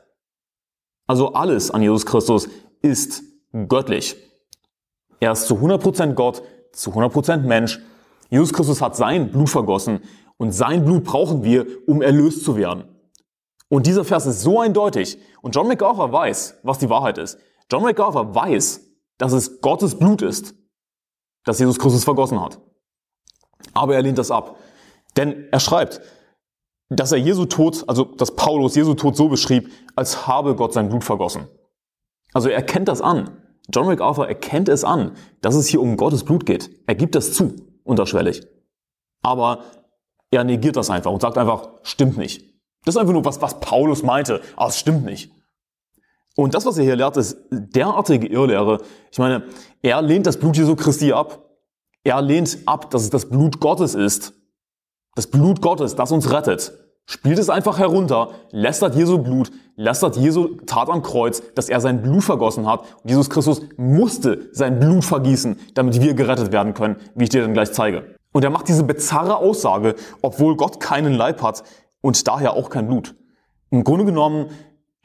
Also 1.07 1.33
alles 1.35 1.71
an 1.71 1.83
Jesus 1.83 2.07
Christus 2.07 2.49
ist 2.81 3.23
göttlich. 3.69 4.17
Er 5.21 5.33
ist 5.33 5.47
zu 5.47 5.57
100% 5.57 6.15
Gott, 6.15 6.43
zu 6.73 6.91
100% 6.91 7.39
Mensch. 7.39 7.81
Jesus 8.31 8.53
Christus 8.53 8.81
hat 8.81 8.97
sein 8.97 9.31
Blut 9.31 9.51
vergossen 9.51 10.01
und 10.37 10.53
sein 10.53 10.85
Blut 10.85 11.05
brauchen 11.05 11.45
wir, 11.45 11.67
um 11.87 12.01
erlöst 12.01 12.45
zu 12.45 12.57
werden. 12.57 12.85
Und 13.69 13.87
dieser 13.87 14.05
Vers 14.05 14.27
ist 14.27 14.41
so 14.41 14.61
eindeutig. 14.61 15.19
Und 15.43 15.55
John 15.55 15.69
MacArthur 15.69 16.11
weiß, 16.11 16.61
was 16.63 16.79
die 16.79 16.89
Wahrheit 16.89 17.19
ist. 17.19 17.39
John 17.71 17.83
MacArthur 17.83 18.35
weiß, 18.35 18.88
dass 19.19 19.33
es 19.33 19.61
Gottes 19.61 19.99
Blut 19.99 20.23
ist, 20.23 20.55
das 21.45 21.59
Jesus 21.59 21.79
Christus 21.79 22.05
vergossen 22.05 22.41
hat. 22.41 22.61
Aber 23.75 23.95
er 23.95 24.03
lehnt 24.03 24.19
das 24.19 24.31
ab. 24.31 24.59
Denn 25.17 25.49
er 25.51 25.61
schreibt, 25.61 26.01
dass 26.89 27.13
er 27.13 27.19
Jesu 27.19 27.45
Tod, 27.45 27.85
also 27.89 28.05
dass 28.05 28.35
Paulus 28.35 28.75
Jesu 28.75 28.95
Tod 28.95 29.17
so 29.17 29.29
beschrieb, 29.29 29.71
als 29.95 30.27
habe 30.27 30.55
Gott 30.55 30.73
sein 30.73 30.89
Blut 30.89 31.05
vergossen. 31.05 31.49
Also 32.33 32.49
er 32.49 32.57
erkennt 32.57 32.89
das 32.89 33.01
an. 33.01 33.43
John 33.73 33.87
MacArthur 33.87 34.27
erkennt 34.27 34.69
es 34.69 34.85
an, 34.85 35.13
dass 35.41 35.55
es 35.55 35.67
hier 35.67 35.83
um 35.83 35.97
Gottes 35.97 36.25
Blut 36.25 36.47
geht. 36.47 36.71
Er 36.87 36.95
gibt 36.95 37.15
das 37.15 37.33
zu, 37.33 37.55
unterschwellig. 37.85 38.47
Aber 39.23 39.65
er 40.31 40.45
negiert 40.45 40.77
das 40.77 40.91
einfach 40.91 41.11
und 41.11 41.21
sagt 41.21 41.37
einfach, 41.37 41.69
stimmt 41.83 42.17
nicht. 42.17 42.43
Das 42.85 42.95
ist 42.95 43.01
einfach 43.01 43.13
nur 43.13 43.25
was, 43.25 43.43
was 43.43 43.61
Paulus 43.61 44.03
meinte, 44.03 44.41
aber 44.57 44.69
es 44.69 44.79
stimmt 44.79 45.05
nicht. 45.05 45.33
Und 46.39 46.55
das, 46.55 46.65
was 46.67 46.79
er 46.79 46.85
hier 46.85 46.95
lehrt, 46.95 47.17
ist 47.17 47.37
derartige 47.51 48.29
Irrlehre. 48.29 48.79
Ich 49.11 49.19
meine, 49.19 49.43
er 49.83 50.01
lehnt 50.03 50.25
das 50.25 50.37
Blut 50.37 50.57
Jesu 50.57 50.77
Christi 50.77 51.13
ab. 51.13 51.51
Er 52.05 52.23
lehnt 52.23 52.59
ab, 52.65 52.93
dass 52.93 53.03
es 53.03 53.11
das 53.11 53.29
Blut 53.29 53.59
Gottes 53.59 53.97
ist. 53.97 54.35
Das 55.17 55.27
Blut 55.27 55.61
Gottes, 55.61 55.97
das 55.97 56.13
uns 56.13 56.31
rettet. 56.31 56.79
Spielt 57.07 57.41
es 57.41 57.51
einfach 57.51 57.81
herunter, 57.81 58.31
lästert 58.53 58.95
Jesu 58.95 59.19
Blut, 59.19 59.51
lästert 59.75 60.17
Jesu 60.17 60.55
Tat 60.65 60.89
am 60.91 61.03
Kreuz, 61.03 61.43
dass 61.57 61.69
er 61.69 61.81
sein 61.81 62.03
Blut 62.03 62.23
vergossen 62.23 62.69
hat. 62.69 62.83
Und 63.03 63.11
Jesus 63.11 63.31
Christus 63.31 63.63
musste 63.77 64.49
sein 64.53 64.79
Blut 64.79 65.05
vergießen, 65.05 65.59
damit 65.75 66.01
wir 66.01 66.15
gerettet 66.15 66.53
werden 66.53 66.73
können, 66.73 66.99
wie 67.17 67.25
ich 67.25 67.31
dir 67.31 67.43
dann 67.43 67.53
gleich 67.53 67.73
zeige. 67.73 68.15
Und 68.31 68.45
er 68.45 68.51
macht 68.51 68.69
diese 68.69 68.85
bizarre 68.85 69.39
Aussage, 69.39 69.97
obwohl 70.23 70.57
Gott 70.57 70.79
keinen 70.79 71.15
Leib 71.15 71.43
hat 71.43 71.65
und 72.01 72.29
daher 72.29 72.53
auch 72.53 72.71
kein 72.71 72.87
Blut. 72.87 73.17
Im 73.71 73.83
Grunde 73.83 74.05
genommen 74.05 74.51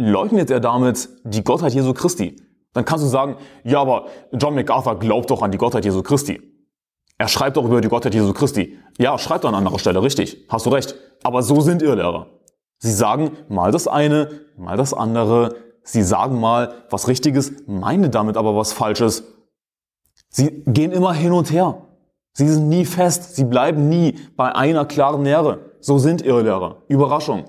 leugnet 0.03 0.51
er 0.51 0.59
damit 0.59 1.09
die 1.23 1.43
Gottheit 1.43 1.73
Jesu 1.73 1.93
Christi. 1.93 2.35
Dann 2.73 2.85
kannst 2.85 3.03
du 3.03 3.09
sagen, 3.09 3.37
ja, 3.63 3.81
aber 3.81 4.07
John 4.31 4.55
MacArthur 4.55 4.99
glaubt 4.99 5.29
doch 5.29 5.41
an 5.41 5.51
die 5.51 5.57
Gottheit 5.57 5.85
Jesu 5.85 6.01
Christi. 6.01 6.41
Er 7.17 7.27
schreibt 7.27 7.57
doch 7.57 7.65
über 7.65 7.81
die 7.81 7.87
Gottheit 7.87 8.13
Jesu 8.13 8.33
Christi. 8.33 8.79
Ja, 8.97 9.17
schreibt 9.17 9.45
an 9.45 9.55
anderer 9.55 9.79
Stelle, 9.79 10.01
richtig. 10.01 10.45
Hast 10.49 10.65
du 10.65 10.71
recht. 10.71 10.95
Aber 11.23 11.43
so 11.43 11.61
sind 11.61 11.81
Irrlehrer. 11.81 12.27
Sie 12.79 12.91
sagen 12.91 13.31
mal 13.47 13.71
das 13.71 13.87
eine, 13.87 14.41
mal 14.57 14.75
das 14.75 14.93
andere. 14.93 15.55
Sie 15.83 16.03
sagen 16.03 16.39
mal 16.39 16.85
was 16.89 17.07
Richtiges, 17.07 17.53
meinen 17.67 18.11
damit 18.11 18.37
aber 18.37 18.55
was 18.55 18.73
Falsches. 18.73 19.23
Sie 20.29 20.63
gehen 20.65 20.91
immer 20.91 21.13
hin 21.13 21.31
und 21.31 21.51
her. 21.51 21.87
Sie 22.33 22.47
sind 22.47 22.67
nie 22.67 22.85
fest. 22.85 23.35
Sie 23.35 23.45
bleiben 23.45 23.87
nie 23.89 24.17
bei 24.35 24.55
einer 24.55 24.85
klaren 24.85 25.23
Lehre. 25.23 25.71
So 25.79 25.99
sind 25.99 26.23
Irrlehrer. 26.23 26.81
Überraschung. 26.87 27.45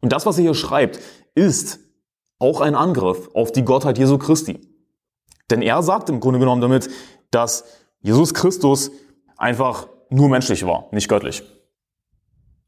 Und 0.00 0.12
das, 0.12 0.24
was 0.24 0.38
er 0.38 0.42
hier 0.42 0.54
schreibt, 0.54 1.00
ist 1.36 1.78
auch 2.40 2.60
ein 2.60 2.74
Angriff 2.74 3.30
auf 3.34 3.52
die 3.52 3.64
Gottheit 3.64 3.98
Jesu 3.98 4.18
Christi. 4.18 4.60
Denn 5.50 5.62
er 5.62 5.82
sagt 5.82 6.08
im 6.10 6.18
Grunde 6.18 6.40
genommen 6.40 6.60
damit, 6.60 6.90
dass 7.30 7.64
Jesus 8.00 8.34
Christus 8.34 8.90
einfach 9.36 9.88
nur 10.10 10.28
menschlich 10.28 10.66
war, 10.66 10.88
nicht 10.90 11.08
göttlich. 11.08 11.42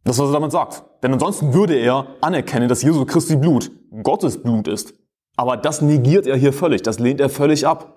Das, 0.05 0.17
ist, 0.17 0.23
was 0.23 0.31
er 0.31 0.35
damit 0.35 0.53
sagt. 0.53 0.85
Denn 1.03 1.13
ansonsten 1.13 1.53
würde 1.53 1.75
er 1.75 2.07
anerkennen, 2.21 2.69
dass 2.69 2.83
Jesus 2.83 3.07
Christi 3.07 3.37
Blut 3.37 3.71
Gottes 4.03 4.43
Blut 4.43 4.69
ist. 4.69 4.95
Aber 5.37 5.57
das 5.57 5.83
negiert 5.83 6.27
er 6.27 6.37
hier 6.37 6.53
völlig, 6.53 6.83
das 6.83 6.99
lehnt 6.99 7.21
er 7.21 7.29
völlig 7.29 7.67
ab. 7.67 7.95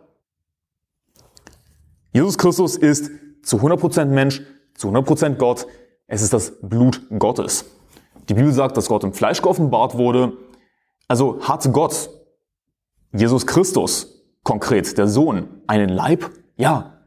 Jesus 2.13 2.37
Christus 2.37 2.75
ist 2.75 3.09
zu 3.43 3.57
100% 3.57 4.05
Mensch, 4.05 4.41
zu 4.75 4.89
100% 4.89 5.35
Gott. 5.35 5.65
Es 6.07 6.21
ist 6.21 6.33
das 6.33 6.59
Blut 6.61 7.01
Gottes. 7.17 7.65
Die 8.29 8.33
Bibel 8.33 8.51
sagt, 8.51 8.77
dass 8.77 8.87
Gott 8.87 9.03
im 9.03 9.13
Fleisch 9.13 9.41
geoffenbart 9.41 9.97
wurde 9.97 10.33
also 11.11 11.41
hat 11.41 11.69
Gott, 11.73 12.09
Jesus 13.11 13.45
Christus 13.45 14.23
konkret, 14.43 14.97
der 14.97 15.09
Sohn, 15.09 15.61
einen 15.67 15.89
Leib? 15.89 16.31
Ja, 16.55 17.01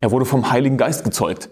er 0.00 0.10
wurde 0.10 0.24
vom 0.24 0.50
Heiligen 0.50 0.76
Geist 0.76 1.04
gezeugt. 1.04 1.48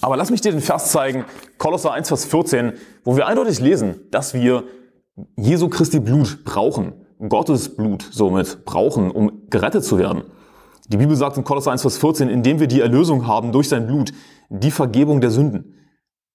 Aber 0.00 0.16
lass 0.16 0.30
mich 0.30 0.40
dir 0.40 0.52
den 0.52 0.62
Vers 0.62 0.90
zeigen, 0.90 1.26
Kolosser 1.58 1.92
1, 1.92 2.08
Vers 2.08 2.24
14, 2.24 2.72
wo 3.04 3.14
wir 3.14 3.26
eindeutig 3.26 3.60
lesen, 3.60 4.00
dass 4.10 4.32
wir 4.32 4.64
Jesu 5.36 5.68
Christi 5.68 6.00
Blut 6.00 6.46
brauchen, 6.46 6.94
Gottes 7.28 7.76
Blut 7.76 8.08
somit 8.10 8.64
brauchen, 8.64 9.10
um 9.10 9.42
gerettet 9.50 9.84
zu 9.84 9.98
werden. 9.98 10.22
Die 10.86 10.96
Bibel 10.96 11.14
sagt 11.14 11.36
in 11.36 11.44
Kolosser 11.44 11.72
1, 11.72 11.82
Vers 11.82 11.98
14, 11.98 12.30
indem 12.30 12.58
wir 12.58 12.68
die 12.68 12.80
Erlösung 12.80 13.26
haben 13.26 13.52
durch 13.52 13.68
sein 13.68 13.86
Blut, 13.86 14.14
die 14.48 14.70
Vergebung 14.70 15.20
der 15.20 15.30
Sünden. 15.30 15.74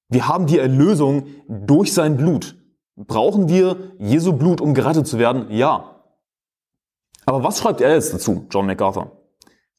Wir 0.07 0.27
haben 0.27 0.45
die 0.45 0.59
Erlösung 0.59 1.25
durch 1.47 1.93
sein 1.93 2.15
Blut. 2.15 2.62
Brauchen 2.95 3.49
wir 3.49 3.93
Jesu 3.97 4.33
Blut, 4.33 4.61
um 4.61 4.73
gerettet 4.73 5.07
zu 5.07 5.17
werden? 5.17 5.49
Ja. 5.49 6.01
Aber 7.25 7.43
was 7.43 7.59
schreibt 7.59 7.81
er 7.81 7.93
jetzt 7.93 8.13
dazu, 8.13 8.45
John 8.49 8.65
MacArthur? 8.65 9.11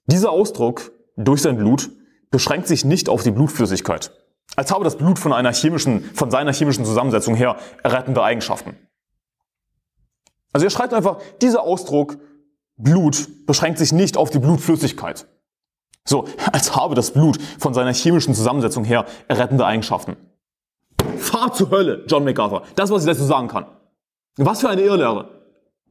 Dieser 0.07 0.31
Ausdruck 0.31 0.93
durch 1.17 1.43
sein 1.43 1.57
Blut 1.57 1.91
beschränkt 2.31 2.67
sich 2.67 2.85
nicht 2.85 3.09
auf 3.09 3.23
die 3.23 3.31
Blutflüssigkeit. 3.31 4.13
Als 4.57 4.73
habe 4.73 4.85
das 4.85 4.97
Blut 4.97 5.19
von 5.19 5.33
einer 5.33 5.53
chemischen, 5.53 6.05
von 6.15 6.31
seiner 6.31 6.53
chemischen 6.53 6.85
Zusammensetzung 6.85 7.35
her 7.35 7.57
errettende 7.83 8.23
Eigenschaften. 8.23 8.77
Also 10.53 10.67
er 10.67 10.71
schreibt 10.71 10.95
einfach, 10.95 11.19
dieser 11.41 11.63
Ausdruck 11.63 12.19
Blut 12.77 13.47
beschränkt 13.47 13.79
sich 13.79 13.93
nicht 13.93 14.17
auf 14.17 14.31
die 14.31 14.39
Blutflüssigkeit. 14.39 15.27
So, 16.05 16.27
als 16.53 16.75
habe 16.77 16.95
das 16.95 17.13
Blut 17.13 17.41
von 17.59 17.75
seiner 17.75 17.93
chemischen 17.93 18.35
Zusammensetzung 18.35 18.85
her 18.85 19.07
errettende 19.29 19.65
Eigenschaften. 19.65 20.17
Fahr 21.35 21.53
zur 21.53 21.69
Hölle, 21.71 22.05
John 22.07 22.23
MacArthur. 22.23 22.63
Das, 22.77 22.91
was 22.91 23.03
ich 23.03 23.11
dazu 23.11 23.25
sagen 23.25 23.49
kann. 23.49 23.67
Was 24.37 24.61
für 24.61 24.69
eine 24.69 24.83
Irrlehre. 24.83 25.31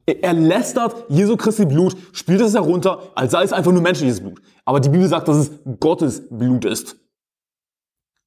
Er 0.06 0.32
lästert 0.32 1.04
Jesu 1.10 1.36
Christi 1.36 1.66
Blut, 1.66 1.96
spielt 2.12 2.40
es 2.40 2.54
herunter, 2.54 3.12
als 3.14 3.32
sei 3.32 3.42
es 3.42 3.52
einfach 3.52 3.70
nur 3.70 3.82
menschliches 3.82 4.20
Blut. 4.20 4.40
Aber 4.64 4.80
die 4.80 4.88
Bibel 4.88 5.06
sagt, 5.06 5.28
dass 5.28 5.36
es 5.36 5.50
Gottes 5.80 6.28
Blut 6.30 6.64
ist. 6.64 6.96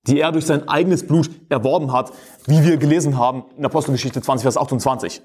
Die 0.05 0.19
er 0.19 0.31
durch 0.31 0.45
sein 0.45 0.69
eigenes 0.69 1.07
Blut 1.07 1.31
erworben 1.49 1.91
hat, 1.91 2.13
wie 2.45 2.63
wir 2.63 2.77
gelesen 2.77 3.17
haben 3.17 3.45
in 3.57 3.65
Apostelgeschichte 3.65 4.21
20, 4.21 4.43
Vers 4.43 4.57
28. 4.57 5.21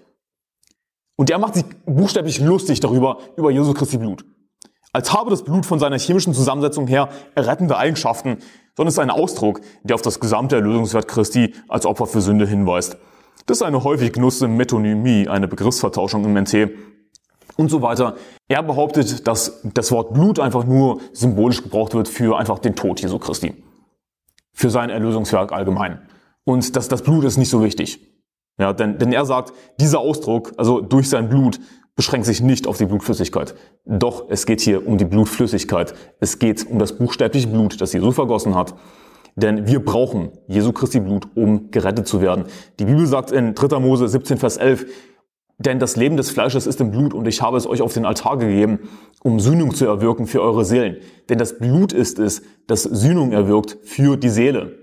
Und 1.16 1.28
er 1.28 1.38
macht 1.38 1.56
sich 1.56 1.66
buchstäblich 1.84 2.40
lustig 2.40 2.80
darüber, 2.80 3.18
über 3.36 3.50
Jesu 3.50 3.74
Christi 3.74 3.98
Blut. 3.98 4.24
Als 4.94 5.12
habe 5.12 5.28
das 5.28 5.44
Blut 5.44 5.66
von 5.66 5.78
seiner 5.78 5.98
chemischen 5.98 6.32
Zusammensetzung 6.32 6.86
her 6.86 7.10
errettende 7.34 7.76
Eigenschaften, 7.76 8.38
sondern 8.76 8.88
es 8.88 8.94
ist 8.94 8.98
ein 8.98 9.10
Ausdruck, 9.10 9.60
der 9.82 9.94
auf 9.94 10.02
das 10.02 10.20
gesamte 10.20 10.56
Erlösungswert 10.56 11.08
Christi 11.08 11.54
als 11.68 11.86
Opfer 11.86 12.06
für 12.06 12.20
Sünde 12.20 12.46
hinweist. 12.46 12.96
Das 13.46 13.58
ist 13.58 13.62
eine 13.62 13.84
häufig 13.84 14.12
genutzte 14.12 14.48
Metonymie, 14.48 15.28
eine 15.28 15.48
Begriffsvertauschung 15.48 16.24
im 16.24 16.36
NT 16.36 16.70
und 17.56 17.70
so 17.70 17.82
weiter. 17.82 18.16
Er 18.48 18.62
behauptet, 18.62 19.26
dass 19.26 19.60
das 19.64 19.90
Wort 19.92 20.14
Blut 20.14 20.38
einfach 20.38 20.64
nur 20.64 21.00
symbolisch 21.12 21.62
gebraucht 21.62 21.94
wird 21.94 22.08
für 22.08 22.38
einfach 22.38 22.58
den 22.58 22.76
Tod 22.76 23.00
Jesu 23.00 23.18
Christi. 23.18 23.54
Für 24.52 24.70
sein 24.70 24.90
Erlösungswerk 24.90 25.52
allgemein. 25.52 26.08
Und 26.44 26.76
dass 26.76 26.88
das 26.88 27.02
Blut 27.02 27.24
ist 27.24 27.36
nicht 27.36 27.50
so 27.50 27.62
wichtig. 27.62 28.00
Ja, 28.58 28.72
denn, 28.72 28.98
denn 28.98 29.12
er 29.12 29.24
sagt, 29.24 29.52
dieser 29.80 30.00
Ausdruck, 30.00 30.52
also 30.56 30.80
durch 30.80 31.08
sein 31.08 31.28
Blut, 31.28 31.58
beschränkt 31.94 32.26
sich 32.26 32.40
nicht 32.40 32.66
auf 32.66 32.78
die 32.78 32.86
Blutflüssigkeit. 32.86 33.54
Doch 33.84 34.26
es 34.28 34.46
geht 34.46 34.60
hier 34.60 34.86
um 34.86 34.98
die 34.98 35.04
Blutflüssigkeit. 35.04 35.94
Es 36.20 36.38
geht 36.38 36.68
um 36.68 36.78
das 36.78 36.96
buchstäbliche 36.96 37.48
Blut, 37.48 37.80
das 37.80 37.92
Jesus 37.92 38.14
vergossen 38.14 38.54
hat. 38.54 38.74
Denn 39.34 39.66
wir 39.66 39.84
brauchen 39.84 40.30
Jesu 40.46 40.72
Christi 40.72 41.00
Blut, 41.00 41.28
um 41.34 41.70
gerettet 41.70 42.06
zu 42.06 42.20
werden. 42.20 42.44
Die 42.78 42.84
Bibel 42.84 43.06
sagt 43.06 43.30
in 43.30 43.54
3. 43.54 43.78
Mose 43.78 44.08
17, 44.08 44.38
Vers 44.38 44.58
11, 44.58 44.86
denn 45.58 45.78
das 45.78 45.96
Leben 45.96 46.16
des 46.16 46.30
Fleisches 46.30 46.66
ist 46.66 46.80
im 46.80 46.90
Blut 46.90 47.14
und 47.14 47.26
ich 47.28 47.40
habe 47.40 47.56
es 47.56 47.66
euch 47.66 47.82
auf 47.82 47.94
den 47.94 48.04
Altar 48.04 48.36
gegeben, 48.36 48.80
um 49.22 49.38
Sühnung 49.38 49.74
zu 49.74 49.86
erwirken 49.86 50.26
für 50.26 50.42
eure 50.42 50.64
Seelen. 50.64 50.96
Denn 51.28 51.38
das 51.38 51.58
Blut 51.58 51.92
ist 51.92 52.18
es, 52.18 52.42
das 52.66 52.82
Sühnung 52.82 53.32
erwirkt 53.32 53.78
für 53.84 54.16
die 54.16 54.28
Seele. 54.28 54.78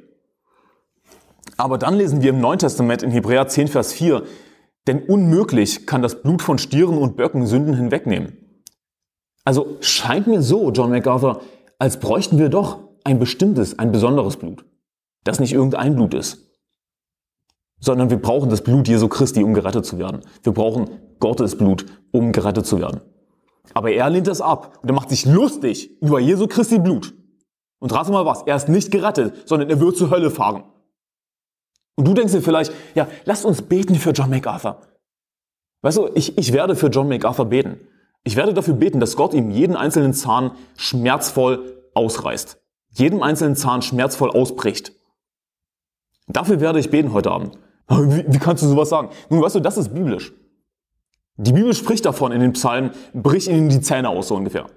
Aber 1.57 1.77
dann 1.77 1.95
lesen 1.95 2.21
wir 2.21 2.29
im 2.29 2.39
Neuen 2.39 2.59
Testament 2.59 3.03
in 3.03 3.11
Hebräer 3.11 3.47
10, 3.47 3.67
Vers 3.67 3.91
4, 3.91 4.23
denn 4.87 5.03
unmöglich 5.03 5.85
kann 5.85 6.01
das 6.01 6.21
Blut 6.21 6.41
von 6.41 6.57
Stieren 6.57 6.97
und 6.97 7.15
Böcken 7.15 7.45
Sünden 7.45 7.75
hinwegnehmen. 7.75 8.37
Also 9.45 9.77
scheint 9.81 10.27
mir 10.27 10.41
so, 10.41 10.71
John 10.71 10.89
MacArthur, 10.89 11.41
als 11.77 11.99
bräuchten 11.99 12.37
wir 12.37 12.49
doch 12.49 12.79
ein 13.03 13.19
bestimmtes, 13.19 13.79
ein 13.79 13.91
besonderes 13.91 14.37
Blut, 14.37 14.65
das 15.23 15.39
nicht 15.39 15.53
irgendein 15.53 15.95
Blut 15.95 16.13
ist, 16.13 16.49
sondern 17.79 18.09
wir 18.09 18.21
brauchen 18.21 18.49
das 18.49 18.61
Blut 18.61 18.87
Jesu 18.87 19.07
Christi, 19.07 19.43
um 19.43 19.53
gerettet 19.53 19.85
zu 19.85 19.97
werden. 19.97 20.21
Wir 20.43 20.53
brauchen 20.53 20.89
Gottes 21.19 21.57
Blut, 21.57 21.85
um 22.11 22.31
gerettet 22.31 22.65
zu 22.65 22.79
werden. 22.79 23.01
Aber 23.73 23.91
er 23.91 24.09
lehnt 24.09 24.27
das 24.27 24.41
ab 24.41 24.79
und 24.81 24.89
er 24.89 24.95
macht 24.95 25.09
sich 25.09 25.25
lustig 25.25 26.01
über 26.01 26.19
Jesu 26.19 26.47
Christi 26.47 26.79
Blut. 26.79 27.13
Und 27.79 27.93
rate 27.93 28.11
mal 28.11 28.25
was, 28.25 28.43
er 28.43 28.55
ist 28.55 28.67
nicht 28.67 28.91
gerettet, 28.91 29.47
sondern 29.47 29.69
er 29.69 29.79
wird 29.79 29.95
zur 29.95 30.09
Hölle 30.09 30.31
fahren. 30.31 30.63
Und 31.99 32.07
du 32.07 32.13
denkst 32.13 32.31
dir 32.31 32.41
vielleicht, 32.41 32.71
ja, 32.95 33.09
lasst 33.25 33.43
uns 33.43 33.61
beten 33.61 33.95
für 33.95 34.11
John 34.11 34.29
MacArthur. 34.29 34.79
Weißt 35.81 35.97
du, 35.97 36.09
ich, 36.15 36.37
ich 36.37 36.53
werde 36.53 36.77
für 36.77 36.87
John 36.87 37.09
MacArthur 37.09 37.43
beten. 37.43 37.77
Ich 38.23 38.37
werde 38.37 38.53
dafür 38.53 38.73
beten, 38.73 39.01
dass 39.01 39.17
Gott 39.17 39.33
ihm 39.33 39.51
jeden 39.51 39.75
einzelnen 39.75 40.13
Zahn 40.13 40.51
schmerzvoll 40.77 41.83
ausreißt. 41.95 42.57
Jedem 42.91 43.21
einzelnen 43.21 43.57
Zahn 43.57 43.81
schmerzvoll 43.81 44.29
ausbricht. 44.29 44.93
Dafür 46.29 46.61
werde 46.61 46.79
ich 46.79 46.89
beten 46.89 47.11
heute 47.11 47.31
Abend. 47.31 47.57
Wie, 47.89 48.23
wie 48.29 48.39
kannst 48.39 48.63
du 48.63 48.67
sowas 48.69 48.87
sagen? 48.87 49.09
Nun, 49.29 49.41
weißt 49.41 49.55
du, 49.55 49.59
das 49.59 49.77
ist 49.77 49.93
biblisch. 49.93 50.31
Die 51.35 51.51
Bibel 51.51 51.73
spricht 51.73 52.05
davon 52.05 52.31
in 52.31 52.39
den 52.39 52.53
Psalmen, 52.53 52.91
brich 53.13 53.49
ihnen 53.49 53.67
die 53.67 53.81
Zähne 53.81 54.07
aus, 54.07 54.29
so 54.29 54.37
ungefähr. 54.37 54.67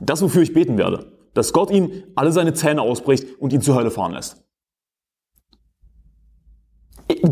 Das, 0.00 0.22
wofür 0.22 0.40
ich 0.40 0.54
beten 0.54 0.78
werde. 0.78 1.12
Dass 1.34 1.52
Gott 1.52 1.70
ihm 1.70 2.02
alle 2.14 2.32
seine 2.32 2.54
Zähne 2.54 2.80
ausbricht 2.80 3.38
und 3.40 3.52
ihn 3.52 3.60
zur 3.60 3.74
Hölle 3.74 3.90
fahren 3.90 4.12
lässt. 4.12 4.42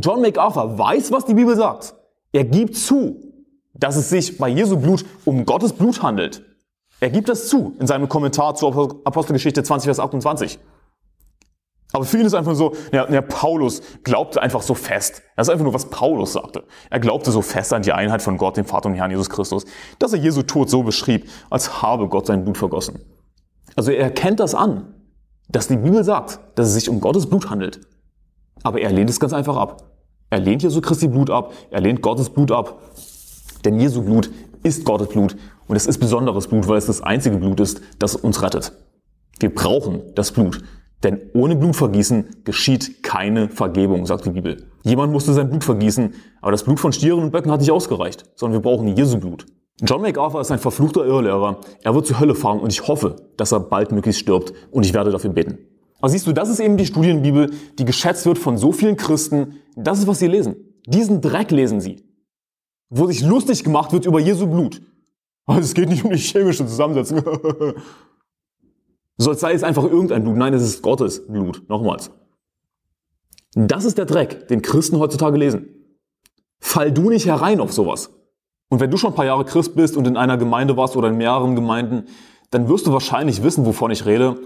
John 0.01 0.21
MacArthur 0.21 0.79
weiß, 0.79 1.13
was 1.13 1.25
die 1.25 1.35
Bibel 1.35 1.57
sagt. 1.57 1.95
Er 2.33 2.45
gibt 2.45 2.77
zu, 2.77 3.21
dass 3.75 3.97
es 3.97 4.11
sich 4.11 4.39
bei 4.39 4.49
Jesu 4.49 4.77
Blut 4.77 5.05
um 5.25 5.45
Gottes 5.45 5.73
Blut 5.73 6.03
handelt. 6.03 6.45
Er 7.01 7.11
gibt 7.11 7.29
das 7.29 7.49
zu 7.49 7.75
in 7.81 7.87
seinem 7.87 8.09
Kommentar 8.09 8.55
zur 8.55 9.01
Apostelgeschichte 9.05 9.63
20, 9.63 9.87
Vers 9.87 10.01
28. 10.01 10.59
Aber 11.93 12.05
für 12.05 12.19
ihn 12.19 12.27
ist 12.27 12.35
einfach 12.35 12.55
so, 12.55 12.75
ja, 12.93 13.11
ja, 13.11 13.21
Paulus 13.21 13.83
glaubte 14.05 14.41
einfach 14.41 14.63
so 14.63 14.75
fest. 14.75 15.23
Das 15.35 15.49
ist 15.49 15.53
einfach 15.53 15.65
nur, 15.65 15.75
was 15.75 15.87
Paulus 15.87 16.35
sagte. 16.35 16.65
Er 16.89 17.01
glaubte 17.01 17.33
so 17.33 17.43
fest 17.43 17.73
an 17.73 17.83
die 17.83 17.93
Einheit 17.93 18.23
von 18.23 18.37
Gott, 18.37 18.57
dem 18.57 18.65
Vater 18.65 18.89
und 18.89 18.95
Herrn 18.95 19.11
Jesus 19.11 19.29
Christus, 19.29 19.65
dass 19.99 20.13
er 20.13 20.21
Jesu 20.21 20.43
Tod 20.43 20.71
so 20.71 20.85
beschrieb, 20.85 21.29
als 21.49 21.83
habe 21.83 22.09
Gott 22.09 22.27
sein 22.27 22.45
Blut 22.45 22.59
vergossen. 22.59 23.01
Also 23.75 23.91
er 23.91 24.05
erkennt 24.05 24.39
das 24.39 24.55
an, 24.55 24.95
dass 25.49 25.67
die 25.67 25.77
Bibel 25.77 26.05
sagt, 26.05 26.39
dass 26.55 26.69
es 26.69 26.75
sich 26.75 26.89
um 26.89 27.01
Gottes 27.01 27.29
Blut 27.29 27.51
handelt. 27.51 27.81
Aber 28.63 28.81
er 28.81 28.91
lehnt 28.91 29.11
es 29.11 29.21
ganz 29.21 29.33
einfach 29.33 29.57
ab. 29.57 29.91
Er 30.31 30.39
lehnt 30.39 30.63
Jesu 30.63 30.81
Christi 30.81 31.09
Blut 31.09 31.29
ab, 31.29 31.53
er 31.71 31.81
lehnt 31.81 32.03
Gottes 32.03 32.31
Blut 32.31 32.53
ab. 32.53 32.81
Denn 33.65 33.81
Jesu 33.81 34.03
Blut 34.03 34.31
ist 34.63 34.85
Gottes 34.85 35.09
Blut 35.09 35.37
und 35.67 35.77
es 35.77 35.87
ist 35.87 35.99
besonderes 35.99 36.47
Blut, 36.47 36.69
weil 36.69 36.79
es 36.79 36.87
das 36.87 37.03
einzige 37.03 37.37
Blut 37.37 37.61
ist, 37.61 37.81
das 37.99 38.15
uns 38.15 38.43
rettet. 38.43 38.73
Wir 39.41 39.53
brauchen 39.53 40.03
das 40.15 40.33
Blut, 40.33 40.63
denn 41.03 41.21
ohne 41.35 41.57
Blutvergießen 41.57 42.43
geschieht 42.45 43.03
keine 43.03 43.49
Vergebung, 43.49 44.07
sagt 44.07 44.27
die 44.27 44.31
Bibel. 44.31 44.69
Jemand 44.83 45.13
musste 45.13 45.33
sein 45.33 45.49
Blut 45.49 45.65
vergießen, 45.65 46.15
aber 46.41 46.53
das 46.53 46.65
Blut 46.65 46.79
von 46.79 46.93
Stieren 46.93 47.21
und 47.21 47.33
Böcken 47.33 47.51
hat 47.51 47.61
nicht 47.61 47.73
ausgereicht, 47.73 48.27
sondern 48.35 48.63
wir 48.63 48.71
brauchen 48.71 48.97
Jesu 48.97 49.19
Blut. 49.19 49.47
John 49.83 50.03
MacArthur 50.03 50.43
ist 50.43 50.51
ein 50.51 50.59
verfluchter 50.59 51.07
Irrlehrer. 51.07 51.59
Er 51.83 51.95
wird 51.95 52.07
zur 52.07 52.21
Hölle 52.21 52.35
fahren 52.35 52.61
und 52.61 52.71
ich 52.71 52.87
hoffe, 52.87 53.17
dass 53.39 53.53
er 53.53 53.61
bald 53.61 53.93
möglichst 53.93 54.21
stirbt 54.21 54.53
und 54.71 54.85
ich 54.85 54.93
werde 54.93 55.11
dafür 55.11 55.31
beten. 55.31 55.59
Aber 56.01 56.09
siehst 56.09 56.27
du, 56.27 56.33
das 56.33 56.49
ist 56.49 56.61
eben 56.61 56.77
die 56.77 56.87
Studienbibel, 56.87 57.53
die 57.79 57.85
geschätzt 57.85 58.27
wird 58.27 58.39
von 58.39 58.57
so 58.57 58.73
vielen 58.73 58.97
Christen. 58.97 59.57
Das 59.77 59.99
ist, 59.99 60.07
was 60.07 60.19
sie 60.19 60.27
lesen. 60.27 60.57
Diesen 60.87 61.21
Dreck 61.21 61.51
lesen 61.51 61.81
sie. 61.81 62.05
Wo 62.89 63.07
sich 63.07 63.23
lustig 63.23 63.65
gemacht 63.65 63.93
wird 63.93 64.07
über 64.07 64.19
Jesu 64.19 64.47
Blut. 64.47 64.81
Also 65.47 65.63
es 65.63 65.75
geht 65.75 65.89
nicht 65.89 66.05
um 66.05 66.11
die 66.11 66.19
chemische 66.19 66.67
Zusammensetzung. 66.67 67.23
so 69.19 69.31
als 69.31 69.41
sei 69.41 69.53
es 69.53 69.63
einfach 69.63 69.85
irgendein 69.85 70.23
Blut. 70.25 70.37
Nein, 70.37 70.55
es 70.55 70.63
ist 70.63 70.83
Gottes 70.83 71.27
Blut. 71.27 71.69
Nochmals. 71.69 72.11
Das 73.55 73.85
ist 73.85 73.99
der 73.99 74.07
Dreck, 74.07 74.49
den 74.49 74.63
Christen 74.63 74.99
heutzutage 74.99 75.37
lesen. 75.37 75.69
Fall 76.61 76.93
du 76.93 77.11
nicht 77.11 77.27
herein 77.27 77.61
auf 77.61 77.73
sowas. 77.73 78.11
Und 78.69 78.81
wenn 78.81 78.91
du 78.91 78.97
schon 78.97 79.11
ein 79.13 79.17
paar 79.17 79.25
Jahre 79.25 79.45
Christ 79.45 79.75
bist 79.75 79.97
und 79.97 80.07
in 80.07 80.17
einer 80.17 80.37
Gemeinde 80.37 80.77
warst 80.77 80.97
oder 80.97 81.09
in 81.09 81.17
mehreren 81.17 81.57
Gemeinden, 81.57 82.05
dann 82.51 82.69
wirst 82.69 82.87
du 82.87 82.93
wahrscheinlich 82.93 83.43
wissen, 83.43 83.67
wovon 83.67 83.91
ich 83.91 84.07
rede. 84.07 84.41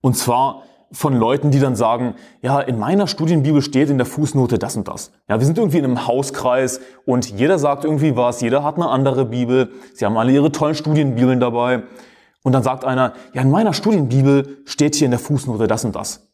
Und 0.00 0.16
zwar 0.16 0.64
von 0.90 1.14
Leuten, 1.14 1.50
die 1.50 1.60
dann 1.60 1.76
sagen, 1.76 2.14
ja, 2.40 2.60
in 2.60 2.78
meiner 2.78 3.06
Studienbibel 3.06 3.62
steht 3.62 3.90
in 3.90 3.98
der 3.98 4.06
Fußnote 4.06 4.58
das 4.58 4.76
und 4.76 4.88
das. 4.88 5.12
Ja, 5.28 5.38
wir 5.38 5.46
sind 5.46 5.58
irgendwie 5.58 5.78
in 5.78 5.84
einem 5.84 6.06
Hauskreis 6.06 6.80
und 7.04 7.30
jeder 7.30 7.58
sagt 7.58 7.84
irgendwie 7.84 8.16
was, 8.16 8.40
jeder 8.40 8.64
hat 8.64 8.76
eine 8.76 8.88
andere 8.88 9.26
Bibel, 9.26 9.70
sie 9.94 10.06
haben 10.06 10.16
alle 10.16 10.32
ihre 10.32 10.50
tollen 10.50 10.74
Studienbibeln 10.74 11.40
dabei. 11.40 11.82
Und 12.42 12.52
dann 12.52 12.62
sagt 12.62 12.84
einer, 12.84 13.12
ja, 13.34 13.42
in 13.42 13.50
meiner 13.50 13.74
Studienbibel 13.74 14.58
steht 14.64 14.94
hier 14.94 15.06
in 15.06 15.10
der 15.10 15.20
Fußnote 15.20 15.66
das 15.66 15.84
und 15.84 15.94
das. 15.94 16.28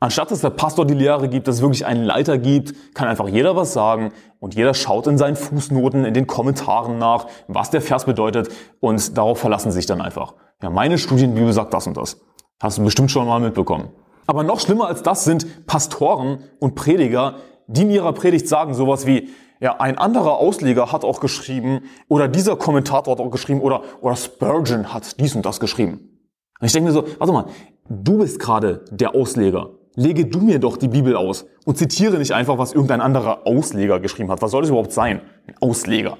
Anstatt 0.00 0.30
dass 0.30 0.42
der 0.42 0.50
Pastor 0.50 0.86
die 0.86 0.94
Lehre 0.94 1.28
gibt, 1.28 1.48
dass 1.48 1.56
es 1.56 1.60
wirklich 1.60 1.84
einen 1.84 2.04
Leiter 2.04 2.38
gibt, 2.38 2.94
kann 2.94 3.08
einfach 3.08 3.26
jeder 3.26 3.56
was 3.56 3.72
sagen 3.72 4.12
und 4.38 4.54
jeder 4.54 4.72
schaut 4.72 5.08
in 5.08 5.18
seinen 5.18 5.34
Fußnoten, 5.34 6.04
in 6.04 6.14
den 6.14 6.28
Kommentaren 6.28 6.98
nach, 6.98 7.26
was 7.48 7.70
der 7.70 7.80
Vers 7.80 8.04
bedeutet 8.04 8.48
und 8.78 9.18
darauf 9.18 9.40
verlassen 9.40 9.72
sich 9.72 9.86
dann 9.86 10.00
einfach. 10.00 10.34
Ja, 10.62 10.70
meine 10.70 10.98
Studienbibel 10.98 11.52
sagt 11.52 11.74
das 11.74 11.88
und 11.88 11.96
das. 11.96 12.20
Hast 12.60 12.78
du 12.78 12.84
bestimmt 12.84 13.10
schon 13.10 13.26
mal 13.26 13.40
mitbekommen. 13.40 13.88
Aber 14.26 14.42
noch 14.42 14.60
schlimmer 14.60 14.88
als 14.88 15.02
das 15.02 15.24
sind 15.24 15.66
Pastoren 15.66 16.44
und 16.58 16.74
Prediger, 16.74 17.36
die 17.66 17.82
in 17.82 17.90
ihrer 17.90 18.12
Predigt 18.12 18.48
sagen 18.48 18.74
sowas 18.74 19.06
wie, 19.06 19.28
Ja, 19.60 19.80
ein 19.80 19.98
anderer 19.98 20.38
Ausleger 20.38 20.92
hat 20.92 21.04
auch 21.04 21.20
geschrieben, 21.20 21.82
oder 22.08 22.28
dieser 22.28 22.56
Kommentator 22.56 23.12
hat 23.12 23.20
auch 23.20 23.30
geschrieben, 23.30 23.60
oder, 23.60 23.82
oder 24.00 24.14
Spurgeon 24.14 24.92
hat 24.92 25.18
dies 25.18 25.34
und 25.34 25.44
das 25.44 25.58
geschrieben. 25.58 26.20
Und 26.60 26.66
ich 26.66 26.72
denke 26.72 26.88
mir 26.88 26.92
so, 26.92 27.04
warte 27.18 27.32
mal, 27.32 27.46
du 27.88 28.18
bist 28.18 28.38
gerade 28.38 28.84
der 28.90 29.14
Ausleger. 29.14 29.70
Lege 29.96 30.26
du 30.26 30.40
mir 30.40 30.60
doch 30.60 30.76
die 30.76 30.86
Bibel 30.86 31.16
aus 31.16 31.46
und 31.64 31.76
zitiere 31.76 32.18
nicht 32.18 32.32
einfach, 32.32 32.56
was 32.56 32.72
irgendein 32.72 33.00
anderer 33.00 33.46
Ausleger 33.46 33.98
geschrieben 33.98 34.30
hat. 34.30 34.42
Was 34.42 34.52
soll 34.52 34.62
das 34.62 34.70
überhaupt 34.70 34.92
sein? 34.92 35.22
Ein 35.48 35.56
Ausleger. 35.60 36.18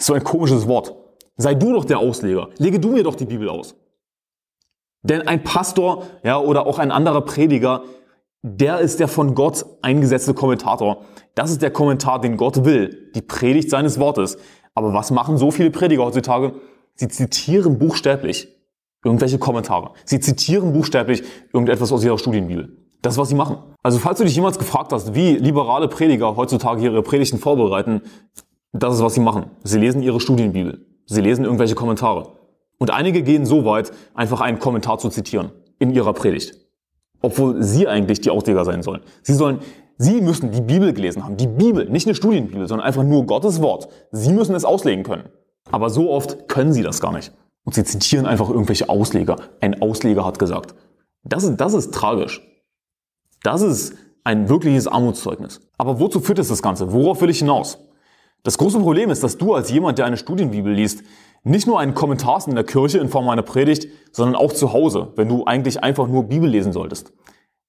So 0.00 0.14
ein 0.14 0.22
komisches 0.22 0.68
Wort. 0.68 0.94
Sei 1.36 1.54
du 1.54 1.72
doch 1.72 1.84
der 1.84 1.98
Ausleger. 1.98 2.50
Lege 2.58 2.78
du 2.78 2.90
mir 2.90 3.02
doch 3.02 3.16
die 3.16 3.24
Bibel 3.24 3.48
aus. 3.48 3.74
Denn 5.02 5.26
ein 5.26 5.42
Pastor, 5.42 6.04
ja, 6.22 6.38
oder 6.38 6.66
auch 6.66 6.78
ein 6.78 6.90
anderer 6.90 7.22
Prediger, 7.22 7.84
der 8.42 8.78
ist 8.78 9.00
der 9.00 9.08
von 9.08 9.34
Gott 9.34 9.66
eingesetzte 9.82 10.34
Kommentator. 10.34 11.04
Das 11.34 11.50
ist 11.50 11.62
der 11.62 11.70
Kommentar, 11.70 12.20
den 12.20 12.36
Gott 12.36 12.64
will. 12.64 13.10
Die 13.14 13.22
Predigt 13.22 13.70
seines 13.70 13.98
Wortes. 13.98 14.38
Aber 14.74 14.94
was 14.94 15.10
machen 15.10 15.36
so 15.36 15.50
viele 15.50 15.70
Prediger 15.70 16.04
heutzutage? 16.04 16.54
Sie 16.94 17.08
zitieren 17.08 17.78
buchstäblich 17.78 18.48
irgendwelche 19.04 19.38
Kommentare. 19.38 19.92
Sie 20.04 20.20
zitieren 20.20 20.72
buchstäblich 20.72 21.22
irgendetwas 21.52 21.92
aus 21.92 22.04
ihrer 22.04 22.18
Studienbibel. 22.18 22.76
Das 23.02 23.14
ist, 23.14 23.18
was 23.18 23.30
sie 23.30 23.34
machen. 23.34 23.56
Also 23.82 23.98
falls 23.98 24.18
du 24.18 24.24
dich 24.24 24.34
jemals 24.34 24.58
gefragt 24.58 24.92
hast, 24.92 25.14
wie 25.14 25.36
liberale 25.36 25.88
Prediger 25.88 26.36
heutzutage 26.36 26.82
ihre 26.82 27.02
Predigten 27.02 27.38
vorbereiten, 27.38 28.02
das 28.72 28.96
ist, 28.96 29.02
was 29.02 29.14
sie 29.14 29.20
machen. 29.20 29.46
Sie 29.64 29.78
lesen 29.78 30.02
ihre 30.02 30.20
Studienbibel. 30.20 30.86
Sie 31.06 31.20
lesen 31.20 31.44
irgendwelche 31.44 31.74
Kommentare. 31.74 32.39
Und 32.80 32.90
einige 32.90 33.22
gehen 33.22 33.44
so 33.44 33.66
weit, 33.66 33.92
einfach 34.14 34.40
einen 34.40 34.58
Kommentar 34.58 34.98
zu 34.98 35.10
zitieren 35.10 35.52
in 35.78 35.90
ihrer 35.90 36.14
Predigt. 36.14 36.54
Obwohl 37.20 37.62
sie 37.62 37.86
eigentlich 37.86 38.22
die 38.22 38.30
Ausleger 38.30 38.64
sein 38.64 38.82
sollen. 38.82 39.02
Sie 39.22 39.34
sollen, 39.34 39.58
sie 39.98 40.22
müssen 40.22 40.50
die 40.50 40.62
Bibel 40.62 40.94
gelesen 40.94 41.22
haben. 41.22 41.36
Die 41.36 41.46
Bibel, 41.46 41.88
nicht 41.90 42.06
eine 42.06 42.14
Studienbibel, 42.14 42.66
sondern 42.66 42.86
einfach 42.86 43.02
nur 43.02 43.26
Gottes 43.26 43.60
Wort. 43.60 43.88
Sie 44.12 44.32
müssen 44.32 44.54
es 44.54 44.64
auslegen 44.64 45.04
können. 45.04 45.28
Aber 45.70 45.90
so 45.90 46.10
oft 46.10 46.48
können 46.48 46.72
sie 46.72 46.82
das 46.82 47.02
gar 47.02 47.12
nicht. 47.12 47.32
Und 47.64 47.74
sie 47.74 47.84
zitieren 47.84 48.24
einfach 48.24 48.48
irgendwelche 48.48 48.88
Ausleger. 48.88 49.36
Ein 49.60 49.82
Ausleger 49.82 50.24
hat 50.24 50.38
gesagt. 50.38 50.74
Das 51.22 51.44
ist, 51.44 51.58
das 51.58 51.74
ist 51.74 51.92
tragisch. 51.92 52.40
Das 53.42 53.60
ist 53.60 53.94
ein 54.24 54.48
wirkliches 54.48 54.86
Armutszeugnis. 54.86 55.60
Aber 55.76 56.00
wozu 56.00 56.20
führt 56.20 56.38
es 56.38 56.48
das 56.48 56.62
Ganze? 56.62 56.94
Worauf 56.94 57.20
will 57.20 57.28
ich 57.28 57.40
hinaus? 57.40 57.78
Das 58.42 58.56
große 58.56 58.78
Problem 58.78 59.10
ist, 59.10 59.22
dass 59.22 59.36
du 59.36 59.52
als 59.52 59.70
jemand, 59.70 59.98
der 59.98 60.06
eine 60.06 60.16
Studienbibel 60.16 60.72
liest, 60.72 61.02
nicht 61.42 61.66
nur 61.66 61.80
einen 61.80 61.94
Kommentar 61.94 62.42
in 62.46 62.54
der 62.54 62.64
Kirche 62.64 62.98
in 62.98 63.08
Form 63.08 63.28
einer 63.28 63.42
Predigt, 63.42 63.88
sondern 64.12 64.36
auch 64.36 64.52
zu 64.52 64.72
Hause, 64.72 65.12
wenn 65.16 65.28
du 65.28 65.44
eigentlich 65.44 65.82
einfach 65.82 66.06
nur 66.06 66.24
Bibel 66.24 66.48
lesen 66.48 66.72
solltest. 66.72 67.12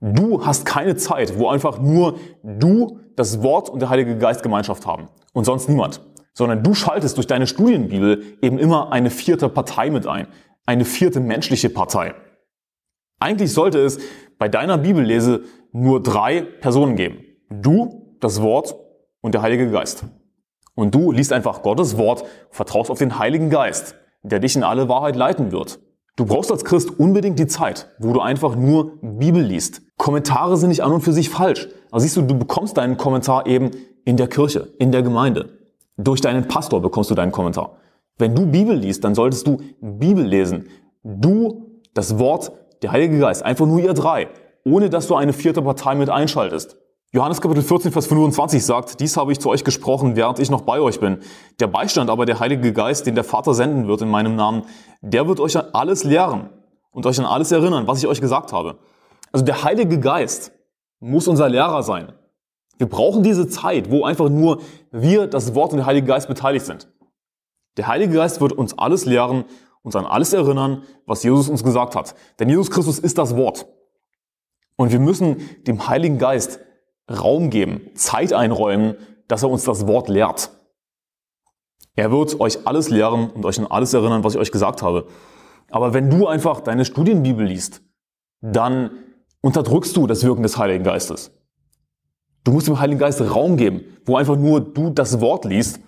Du 0.01 0.45
hast 0.45 0.65
keine 0.65 0.95
Zeit, 0.95 1.37
wo 1.37 1.47
einfach 1.47 1.79
nur 1.79 2.17
du, 2.43 2.99
das 3.15 3.43
Wort 3.43 3.69
und 3.69 3.81
der 3.81 3.89
Heilige 3.89 4.17
Geist 4.17 4.41
Gemeinschaft 4.41 4.85
haben 4.85 5.09
und 5.33 5.45
sonst 5.45 5.69
niemand. 5.69 6.01
Sondern 6.33 6.63
du 6.63 6.73
schaltest 6.73 7.17
durch 7.17 7.27
deine 7.27 7.45
Studienbibel 7.45 8.37
eben 8.41 8.57
immer 8.57 8.91
eine 8.91 9.09
vierte 9.09 9.49
Partei 9.49 9.89
mit 9.89 10.07
ein. 10.07 10.27
Eine 10.65 10.85
vierte 10.85 11.19
menschliche 11.19 11.69
Partei. 11.69 12.15
Eigentlich 13.19 13.53
sollte 13.53 13.79
es 13.79 13.99
bei 14.39 14.47
deiner 14.47 14.77
Bibellese 14.77 15.43
nur 15.71 16.01
drei 16.01 16.41
Personen 16.41 16.95
geben. 16.95 17.19
Du, 17.49 18.15
das 18.19 18.41
Wort 18.41 18.75
und 19.21 19.35
der 19.35 19.41
Heilige 19.41 19.69
Geist. 19.69 20.05
Und 20.75 20.95
du 20.95 21.11
liest 21.11 21.33
einfach 21.33 21.61
Gottes 21.61 21.97
Wort, 21.97 22.23
vertraust 22.49 22.89
auf 22.89 22.99
den 22.99 23.19
Heiligen 23.19 23.49
Geist, 23.49 23.95
der 24.23 24.39
dich 24.39 24.55
in 24.55 24.63
alle 24.63 24.89
Wahrheit 24.89 25.15
leiten 25.15 25.51
wird. 25.51 25.79
Du 26.15 26.25
brauchst 26.25 26.51
als 26.51 26.65
Christ 26.65 26.99
unbedingt 26.99 27.39
die 27.39 27.47
Zeit, 27.47 27.89
wo 27.97 28.13
du 28.13 28.19
einfach 28.19 28.55
nur 28.55 28.97
Bibel 29.01 29.41
liest. 29.41 29.81
Kommentare 29.97 30.57
sind 30.57 30.69
nicht 30.69 30.83
an 30.83 30.91
und 30.91 31.01
für 31.01 31.13
sich 31.13 31.29
falsch. 31.29 31.69
Aber 31.89 31.99
siehst 31.99 32.17
du, 32.17 32.21
du 32.21 32.37
bekommst 32.37 32.77
deinen 32.77 32.97
Kommentar 32.97 33.47
eben 33.47 33.71
in 34.05 34.17
der 34.17 34.27
Kirche, 34.27 34.73
in 34.77 34.91
der 34.91 35.03
Gemeinde. 35.03 35.57
Durch 35.97 36.21
deinen 36.21 36.47
Pastor 36.47 36.81
bekommst 36.81 37.09
du 37.11 37.15
deinen 37.15 37.31
Kommentar. 37.31 37.77
Wenn 38.17 38.35
du 38.35 38.45
Bibel 38.45 38.75
liest, 38.75 39.03
dann 39.03 39.15
solltest 39.15 39.47
du 39.47 39.57
Bibel 39.79 40.25
lesen. 40.25 40.67
Du, 41.03 41.79
das 41.93 42.19
Wort, 42.19 42.51
der 42.81 42.91
Heilige 42.91 43.19
Geist, 43.19 43.43
einfach 43.43 43.65
nur 43.65 43.79
ihr 43.79 43.93
drei, 43.93 44.27
ohne 44.65 44.89
dass 44.89 45.07
du 45.07 45.15
eine 45.15 45.33
vierte 45.33 45.61
Partei 45.61 45.95
mit 45.95 46.09
einschaltest. 46.09 46.77
Johannes 47.13 47.41
Kapitel 47.41 47.61
14, 47.61 47.91
Vers 47.91 48.07
25 48.07 48.65
sagt, 48.65 49.01
dies 49.01 49.17
habe 49.17 49.33
ich 49.33 49.39
zu 49.41 49.49
euch 49.49 49.65
gesprochen, 49.65 50.15
während 50.15 50.39
ich 50.39 50.49
noch 50.49 50.61
bei 50.61 50.79
euch 50.79 51.01
bin. 51.01 51.19
Der 51.59 51.67
Beistand 51.67 52.09
aber, 52.09 52.25
der 52.25 52.39
Heilige 52.39 52.71
Geist, 52.71 53.05
den 53.05 53.15
der 53.15 53.25
Vater 53.25 53.53
senden 53.53 53.89
wird 53.89 54.01
in 54.01 54.09
meinem 54.09 54.37
Namen, 54.37 54.63
der 55.01 55.27
wird 55.27 55.41
euch 55.41 55.57
an 55.57 55.65
alles 55.73 56.05
lehren 56.05 56.49
und 56.91 57.05
euch 57.05 57.19
an 57.19 57.25
alles 57.25 57.51
erinnern, 57.51 57.85
was 57.85 57.99
ich 57.99 58.07
euch 58.07 58.21
gesagt 58.21 58.53
habe. 58.53 58.77
Also 59.33 59.43
der 59.43 59.65
Heilige 59.65 59.99
Geist 59.99 60.53
muss 61.01 61.27
unser 61.27 61.49
Lehrer 61.49 61.83
sein. 61.83 62.13
Wir 62.77 62.87
brauchen 62.87 63.23
diese 63.23 63.49
Zeit, 63.49 63.91
wo 63.91 64.05
einfach 64.05 64.29
nur 64.29 64.61
wir, 64.91 65.27
das 65.27 65.53
Wort 65.53 65.73
und 65.73 65.79
der 65.79 65.87
Heilige 65.87 66.07
Geist 66.07 66.29
beteiligt 66.29 66.65
sind. 66.65 66.87
Der 67.75 67.87
Heilige 67.87 68.13
Geist 68.13 68.39
wird 68.39 68.53
uns 68.53 68.79
alles 68.79 69.03
lehren, 69.03 69.43
uns 69.81 69.97
an 69.97 70.05
alles 70.05 70.31
erinnern, 70.31 70.83
was 71.05 71.23
Jesus 71.23 71.49
uns 71.49 71.61
gesagt 71.61 71.93
hat. 71.93 72.15
Denn 72.39 72.47
Jesus 72.47 72.71
Christus 72.71 72.99
ist 72.99 73.17
das 73.17 73.35
Wort. 73.35 73.67
Und 74.77 74.93
wir 74.93 74.99
müssen 74.99 75.41
dem 75.67 75.89
Heiligen 75.89 76.17
Geist 76.17 76.61
Raum 77.13 77.49
geben, 77.49 77.81
Zeit 77.95 78.33
einräumen, 78.33 78.95
dass 79.27 79.43
er 79.43 79.49
uns 79.49 79.63
das 79.63 79.87
Wort 79.87 80.09
lehrt. 80.09 80.51
Er 81.95 82.11
wird 82.11 82.39
euch 82.39 82.65
alles 82.65 82.89
lehren 82.89 83.29
und 83.29 83.45
euch 83.45 83.59
an 83.59 83.67
alles 83.67 83.93
erinnern, 83.93 84.23
was 84.23 84.35
ich 84.35 84.39
euch 84.39 84.51
gesagt 84.51 84.81
habe. 84.81 85.07
Aber 85.69 85.93
wenn 85.93 86.09
du 86.09 86.27
einfach 86.27 86.61
deine 86.61 86.85
Studienbibel 86.85 87.45
liest, 87.45 87.81
dann 88.41 88.91
unterdrückst 89.41 89.95
du 89.95 90.07
das 90.07 90.23
Wirken 90.23 90.43
des 90.43 90.57
Heiligen 90.57 90.83
Geistes. 90.83 91.31
Du 92.43 92.51
musst 92.51 92.67
dem 92.67 92.79
Heiligen 92.79 92.99
Geist 92.99 93.21
Raum 93.21 93.57
geben, 93.57 93.81
wo 94.05 94.15
einfach 94.15 94.35
nur 94.35 94.61
du 94.61 94.89
das 94.89 95.21
Wort 95.21 95.45
liest 95.45 95.79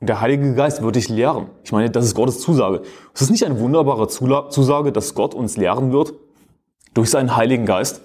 und 0.00 0.06
der 0.08 0.20
Heilige 0.20 0.54
Geist 0.54 0.82
wird 0.82 0.94
dich 0.94 1.08
lehren. 1.08 1.48
Ich 1.64 1.72
meine, 1.72 1.90
das 1.90 2.04
ist 2.04 2.14
Gottes 2.14 2.40
Zusage. 2.40 2.82
Es 3.14 3.22
ist 3.22 3.30
nicht 3.30 3.44
eine 3.44 3.58
wunderbare 3.58 4.06
Zusage, 4.08 4.92
dass 4.92 5.14
Gott 5.14 5.34
uns 5.34 5.56
lehren 5.56 5.92
wird 5.92 6.14
durch 6.94 7.10
seinen 7.10 7.34
Heiligen 7.36 7.66
Geist. 7.66 8.00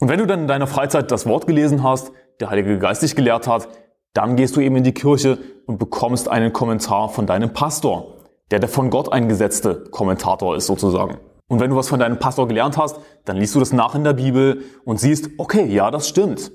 Und 0.00 0.08
wenn 0.08 0.18
du 0.18 0.26
dann 0.26 0.40
in 0.40 0.48
deiner 0.48 0.66
Freizeit 0.66 1.10
das 1.10 1.26
Wort 1.26 1.46
gelesen 1.46 1.82
hast, 1.82 2.12
der 2.40 2.50
Heilige 2.50 2.78
Geist 2.78 3.02
dich 3.02 3.16
gelehrt 3.16 3.48
hat, 3.48 3.68
dann 4.14 4.36
gehst 4.36 4.56
du 4.56 4.60
eben 4.60 4.76
in 4.76 4.84
die 4.84 4.94
Kirche 4.94 5.38
und 5.66 5.78
bekommst 5.78 6.28
einen 6.28 6.52
Kommentar 6.52 7.08
von 7.08 7.26
deinem 7.26 7.52
Pastor, 7.52 8.14
der 8.50 8.60
der 8.60 8.68
von 8.68 8.90
Gott 8.90 9.12
eingesetzte 9.12 9.84
Kommentator 9.90 10.56
ist 10.56 10.66
sozusagen. 10.66 11.18
Und 11.48 11.60
wenn 11.60 11.70
du 11.70 11.76
was 11.76 11.88
von 11.88 11.98
deinem 11.98 12.18
Pastor 12.18 12.46
gelernt 12.46 12.76
hast, 12.76 13.00
dann 13.24 13.36
liest 13.36 13.54
du 13.54 13.58
das 13.58 13.72
nach 13.72 13.94
in 13.94 14.04
der 14.04 14.12
Bibel 14.12 14.62
und 14.84 15.00
siehst, 15.00 15.30
okay, 15.38 15.66
ja, 15.66 15.90
das 15.90 16.08
stimmt. 16.08 16.52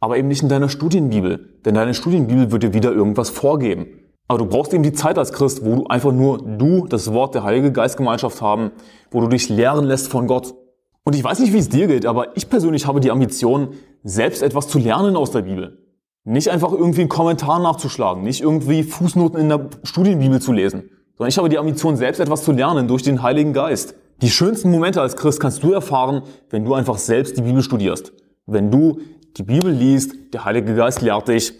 Aber 0.00 0.16
eben 0.16 0.28
nicht 0.28 0.42
in 0.42 0.48
deiner 0.48 0.68
Studienbibel, 0.68 1.60
denn 1.64 1.74
deine 1.74 1.94
Studienbibel 1.94 2.50
wird 2.50 2.62
dir 2.62 2.74
wieder 2.74 2.90
irgendwas 2.90 3.30
vorgeben. 3.30 3.86
Aber 4.28 4.38
du 4.38 4.46
brauchst 4.46 4.72
eben 4.72 4.82
die 4.82 4.92
Zeit 4.92 5.18
als 5.18 5.32
Christ, 5.32 5.64
wo 5.64 5.76
du 5.76 5.86
einfach 5.86 6.12
nur 6.12 6.38
du, 6.38 6.86
das 6.86 7.12
Wort 7.12 7.34
der 7.34 7.44
Heilige 7.44 7.72
Geistgemeinschaft 7.72 8.40
haben, 8.40 8.70
wo 9.10 9.20
du 9.20 9.28
dich 9.28 9.48
lehren 9.48 9.84
lässt 9.84 10.08
von 10.08 10.26
Gott. 10.26 10.54
Und 11.04 11.16
ich 11.16 11.24
weiß 11.24 11.38
nicht, 11.40 11.52
wie 11.52 11.58
es 11.58 11.68
dir 11.68 11.86
geht, 11.86 12.06
aber 12.06 12.36
ich 12.36 12.48
persönlich 12.48 12.86
habe 12.86 13.00
die 13.00 13.10
Ambition, 13.10 13.74
selbst 14.04 14.42
etwas 14.42 14.68
zu 14.68 14.78
lernen 14.78 15.16
aus 15.16 15.30
der 15.30 15.42
Bibel. 15.42 15.78
Nicht 16.24 16.48
einfach 16.48 16.72
irgendwie 16.72 17.00
einen 17.00 17.08
Kommentar 17.08 17.58
nachzuschlagen, 17.60 18.22
nicht 18.22 18.42
irgendwie 18.42 18.82
Fußnoten 18.82 19.40
in 19.40 19.48
der 19.48 19.70
Studienbibel 19.82 20.40
zu 20.40 20.52
lesen, 20.52 20.90
sondern 21.16 21.28
ich 21.28 21.38
habe 21.38 21.48
die 21.48 21.58
Ambition, 21.58 21.96
selbst 21.96 22.20
etwas 22.20 22.44
zu 22.44 22.52
lernen 22.52 22.88
durch 22.88 23.02
den 23.02 23.22
Heiligen 23.22 23.52
Geist. 23.52 23.94
Die 24.20 24.30
schönsten 24.30 24.70
Momente 24.70 25.00
als 25.00 25.16
Christ 25.16 25.40
kannst 25.40 25.62
du 25.62 25.72
erfahren, 25.72 26.22
wenn 26.50 26.64
du 26.64 26.74
einfach 26.74 26.98
selbst 26.98 27.38
die 27.38 27.42
Bibel 27.42 27.62
studierst. 27.62 28.12
Wenn 28.46 28.70
du 28.70 29.00
die 29.36 29.42
Bibel 29.42 29.72
liest, 29.72 30.34
der 30.34 30.44
Heilige 30.44 30.74
Geist 30.74 31.00
lehrt 31.00 31.28
dich. 31.28 31.54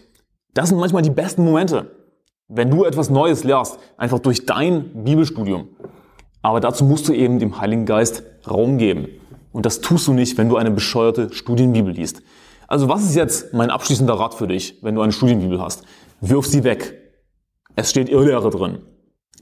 Das 0.52 0.68
sind 0.68 0.78
manchmal 0.78 1.02
die 1.02 1.10
besten 1.10 1.44
Momente. 1.44 1.90
Wenn 2.48 2.70
du 2.70 2.84
etwas 2.84 3.08
Neues 3.08 3.44
lernst, 3.44 3.78
einfach 3.96 4.18
durch 4.18 4.44
dein 4.44 5.04
Bibelstudium. 5.04 5.68
Aber 6.42 6.60
dazu 6.60 6.84
musst 6.84 7.08
du 7.08 7.12
eben 7.12 7.38
dem 7.38 7.60
Heiligen 7.60 7.86
Geist 7.86 8.24
Raum 8.46 8.76
geben. 8.76 9.08
Und 9.52 9.66
das 9.66 9.80
tust 9.80 10.06
du 10.06 10.12
nicht, 10.12 10.38
wenn 10.38 10.48
du 10.48 10.56
eine 10.56 10.70
bescheuerte 10.70 11.32
Studienbibel 11.32 11.92
liest. 11.92 12.22
Also 12.68 12.88
was 12.88 13.02
ist 13.02 13.16
jetzt 13.16 13.52
mein 13.52 13.70
abschließender 13.70 14.14
Rat 14.14 14.34
für 14.34 14.46
dich, 14.46 14.78
wenn 14.82 14.94
du 14.94 15.02
eine 15.02 15.12
Studienbibel 15.12 15.60
hast? 15.60 15.82
Wirf 16.20 16.46
sie 16.46 16.62
weg. 16.62 16.94
Es 17.74 17.90
steht 17.90 18.08
Irrlehre 18.08 18.50
drin. 18.50 18.78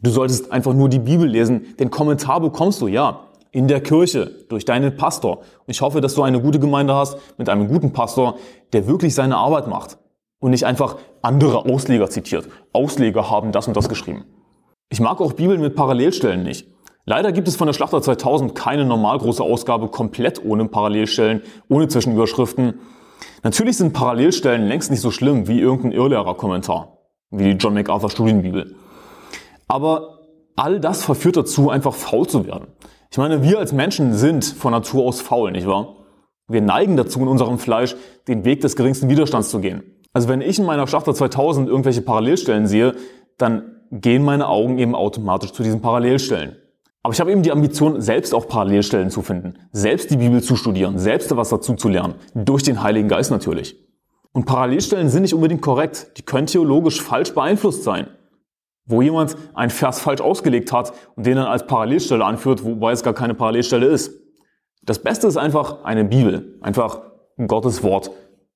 Du 0.02 0.10
solltest 0.10 0.52
einfach 0.52 0.74
nur 0.74 0.88
die 0.88 1.00
Bibel 1.00 1.28
lesen. 1.28 1.76
Den 1.78 1.90
Kommentar 1.90 2.40
bekommst 2.40 2.80
du, 2.80 2.86
ja, 2.88 3.28
in 3.50 3.68
der 3.68 3.80
Kirche, 3.80 4.30
durch 4.48 4.64
deinen 4.64 4.96
Pastor. 4.96 5.38
Und 5.38 5.68
ich 5.68 5.80
hoffe, 5.80 6.00
dass 6.00 6.14
du 6.14 6.22
eine 6.22 6.40
gute 6.40 6.58
Gemeinde 6.58 6.94
hast 6.94 7.18
mit 7.36 7.48
einem 7.48 7.68
guten 7.68 7.92
Pastor, 7.92 8.36
der 8.72 8.86
wirklich 8.86 9.14
seine 9.14 9.36
Arbeit 9.36 9.66
macht 9.66 9.98
und 10.38 10.50
nicht 10.50 10.64
einfach 10.64 10.96
andere 11.22 11.64
Ausleger 11.64 12.08
zitiert. 12.08 12.48
Ausleger 12.72 13.30
haben 13.30 13.52
das 13.52 13.66
und 13.66 13.76
das 13.76 13.88
geschrieben. 13.88 14.24
Ich 14.90 15.00
mag 15.00 15.20
auch 15.20 15.32
Bibeln 15.32 15.60
mit 15.60 15.74
Parallelstellen 15.74 16.42
nicht. 16.42 16.68
Leider 17.08 17.32
gibt 17.32 17.48
es 17.48 17.56
von 17.56 17.66
der 17.66 17.72
Schlachter 17.72 18.02
2000 18.02 18.54
keine 18.54 18.84
normal 18.84 19.16
große 19.16 19.42
Ausgabe 19.42 19.88
komplett 19.88 20.44
ohne 20.44 20.66
Parallelstellen, 20.66 21.40
ohne 21.70 21.88
Zwischenüberschriften. 21.88 22.80
Natürlich 23.42 23.78
sind 23.78 23.94
Parallelstellen 23.94 24.66
längst 24.68 24.90
nicht 24.90 25.00
so 25.00 25.10
schlimm 25.10 25.48
wie 25.48 25.58
irgendein 25.58 25.92
Irrlehrer-Kommentar, 25.92 26.98
wie 27.30 27.44
die 27.44 27.50
John 27.52 27.72
MacArthur 27.72 28.10
Studienbibel. 28.10 28.76
Aber 29.68 30.18
all 30.54 30.80
das 30.80 31.02
verführt 31.02 31.38
dazu, 31.38 31.70
einfach 31.70 31.94
faul 31.94 32.26
zu 32.26 32.46
werden. 32.46 32.66
Ich 33.10 33.16
meine, 33.16 33.42
wir 33.42 33.58
als 33.58 33.72
Menschen 33.72 34.12
sind 34.12 34.44
von 34.44 34.72
Natur 34.72 35.06
aus 35.06 35.22
faul, 35.22 35.50
nicht 35.50 35.66
wahr? 35.66 35.96
Wir 36.46 36.60
neigen 36.60 36.98
dazu, 36.98 37.20
in 37.20 37.28
unserem 37.28 37.58
Fleisch 37.58 37.96
den 38.28 38.44
Weg 38.44 38.60
des 38.60 38.76
geringsten 38.76 39.08
Widerstands 39.08 39.48
zu 39.48 39.60
gehen. 39.60 39.82
Also 40.12 40.28
wenn 40.28 40.42
ich 40.42 40.58
in 40.58 40.66
meiner 40.66 40.86
Schlachter 40.86 41.14
2000 41.14 41.70
irgendwelche 41.70 42.02
Parallelstellen 42.02 42.66
sehe, 42.66 42.94
dann 43.38 43.80
gehen 43.90 44.26
meine 44.26 44.46
Augen 44.46 44.78
eben 44.78 44.94
automatisch 44.94 45.52
zu 45.54 45.62
diesen 45.62 45.80
Parallelstellen. 45.80 46.58
Aber 47.02 47.14
ich 47.14 47.20
habe 47.20 47.30
eben 47.30 47.42
die 47.42 47.52
Ambition, 47.52 48.00
selbst 48.00 48.34
auch 48.34 48.48
Parallelstellen 48.48 49.10
zu 49.10 49.22
finden, 49.22 49.54
selbst 49.72 50.10
die 50.10 50.16
Bibel 50.16 50.42
zu 50.42 50.56
studieren, 50.56 50.98
selbst 50.98 51.34
was 51.36 51.48
dazu 51.48 51.74
zu 51.74 51.88
lernen, 51.88 52.14
durch 52.34 52.62
den 52.62 52.82
Heiligen 52.82 53.08
Geist 53.08 53.30
natürlich. 53.30 53.76
Und 54.32 54.44
Parallelstellen 54.44 55.08
sind 55.08 55.22
nicht 55.22 55.34
unbedingt 55.34 55.62
korrekt, 55.62 56.12
die 56.16 56.22
können 56.22 56.46
theologisch 56.46 57.00
falsch 57.00 57.34
beeinflusst 57.34 57.84
sein. 57.84 58.08
Wo 58.84 59.02
jemand 59.02 59.36
einen 59.54 59.70
Vers 59.70 60.00
falsch 60.00 60.20
ausgelegt 60.20 60.72
hat 60.72 60.92
und 61.14 61.26
den 61.26 61.36
dann 61.36 61.46
als 61.46 61.66
Parallelstelle 61.66 62.24
anführt, 62.24 62.64
wobei 62.64 62.92
es 62.92 63.02
gar 63.02 63.14
keine 63.14 63.34
Parallelstelle 63.34 63.86
ist. 63.86 64.12
Das 64.82 64.98
Beste 64.98 65.26
ist 65.26 65.36
einfach 65.36 65.84
eine 65.84 66.04
Bibel, 66.04 66.58
einfach 66.62 67.02
Gottes 67.46 67.82
Wort, 67.82 68.10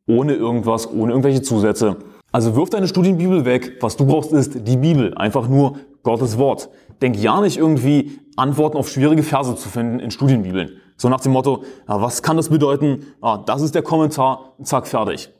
ohne 0.06 0.34
irgendwas, 0.34 0.90
ohne 0.90 1.12
irgendwelche 1.12 1.42
Zusätze. 1.42 1.96
Also 2.32 2.56
wirf 2.56 2.70
deine 2.70 2.88
Studienbibel 2.88 3.44
weg. 3.44 3.78
Was 3.80 3.96
du 3.96 4.06
brauchst 4.06 4.32
ist 4.32 4.66
die 4.66 4.78
Bibel, 4.78 5.14
einfach 5.14 5.48
nur 5.48 5.76
Gottes 6.02 6.38
Wort. 6.38 6.68
Denk 7.00 7.16
ja 7.16 7.40
nicht 7.40 7.58
irgendwie 7.58 8.18
Antworten 8.36 8.76
auf 8.76 8.88
schwierige 8.88 9.22
Verse 9.22 9.54
zu 9.56 9.68
finden 9.68 10.00
in 10.00 10.10
Studienbibeln. 10.10 10.78
So 10.96 11.08
nach 11.08 11.20
dem 11.20 11.32
Motto, 11.32 11.64
ja, 11.88 12.00
was 12.00 12.22
kann 12.22 12.36
das 12.36 12.48
bedeuten? 12.48 13.06
Ah, 13.20 13.38
das 13.38 13.62
ist 13.62 13.74
der 13.74 13.82
Kommentar, 13.82 14.54
zack, 14.62 14.86
fertig. 14.86 15.30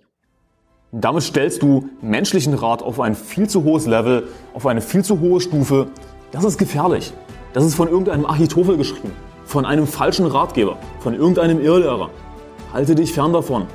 Damit 0.92 1.22
stellst 1.22 1.62
du 1.62 1.88
menschlichen 2.02 2.54
Rat 2.54 2.82
auf 2.82 3.00
ein 3.00 3.14
viel 3.14 3.48
zu 3.48 3.64
hohes 3.64 3.86
Level, 3.86 4.28
auf 4.54 4.66
eine 4.66 4.80
viel 4.80 5.04
zu 5.04 5.20
hohe 5.20 5.40
Stufe. 5.40 5.86
Das 6.32 6.44
ist 6.44 6.58
gefährlich. 6.58 7.12
Das 7.54 7.64
ist 7.64 7.74
von 7.74 7.88
irgendeinem 7.88 8.26
Achitophel 8.26 8.76
geschrieben, 8.76 9.12
von 9.44 9.64
einem 9.64 9.86
falschen 9.86 10.26
Ratgeber, 10.26 10.76
von 11.00 11.14
irgendeinem 11.14 11.60
Irrlehrer. 11.60 12.10
Halte 12.72 12.94
dich 12.94 13.12
fern 13.12 13.32
davon. 13.32 13.66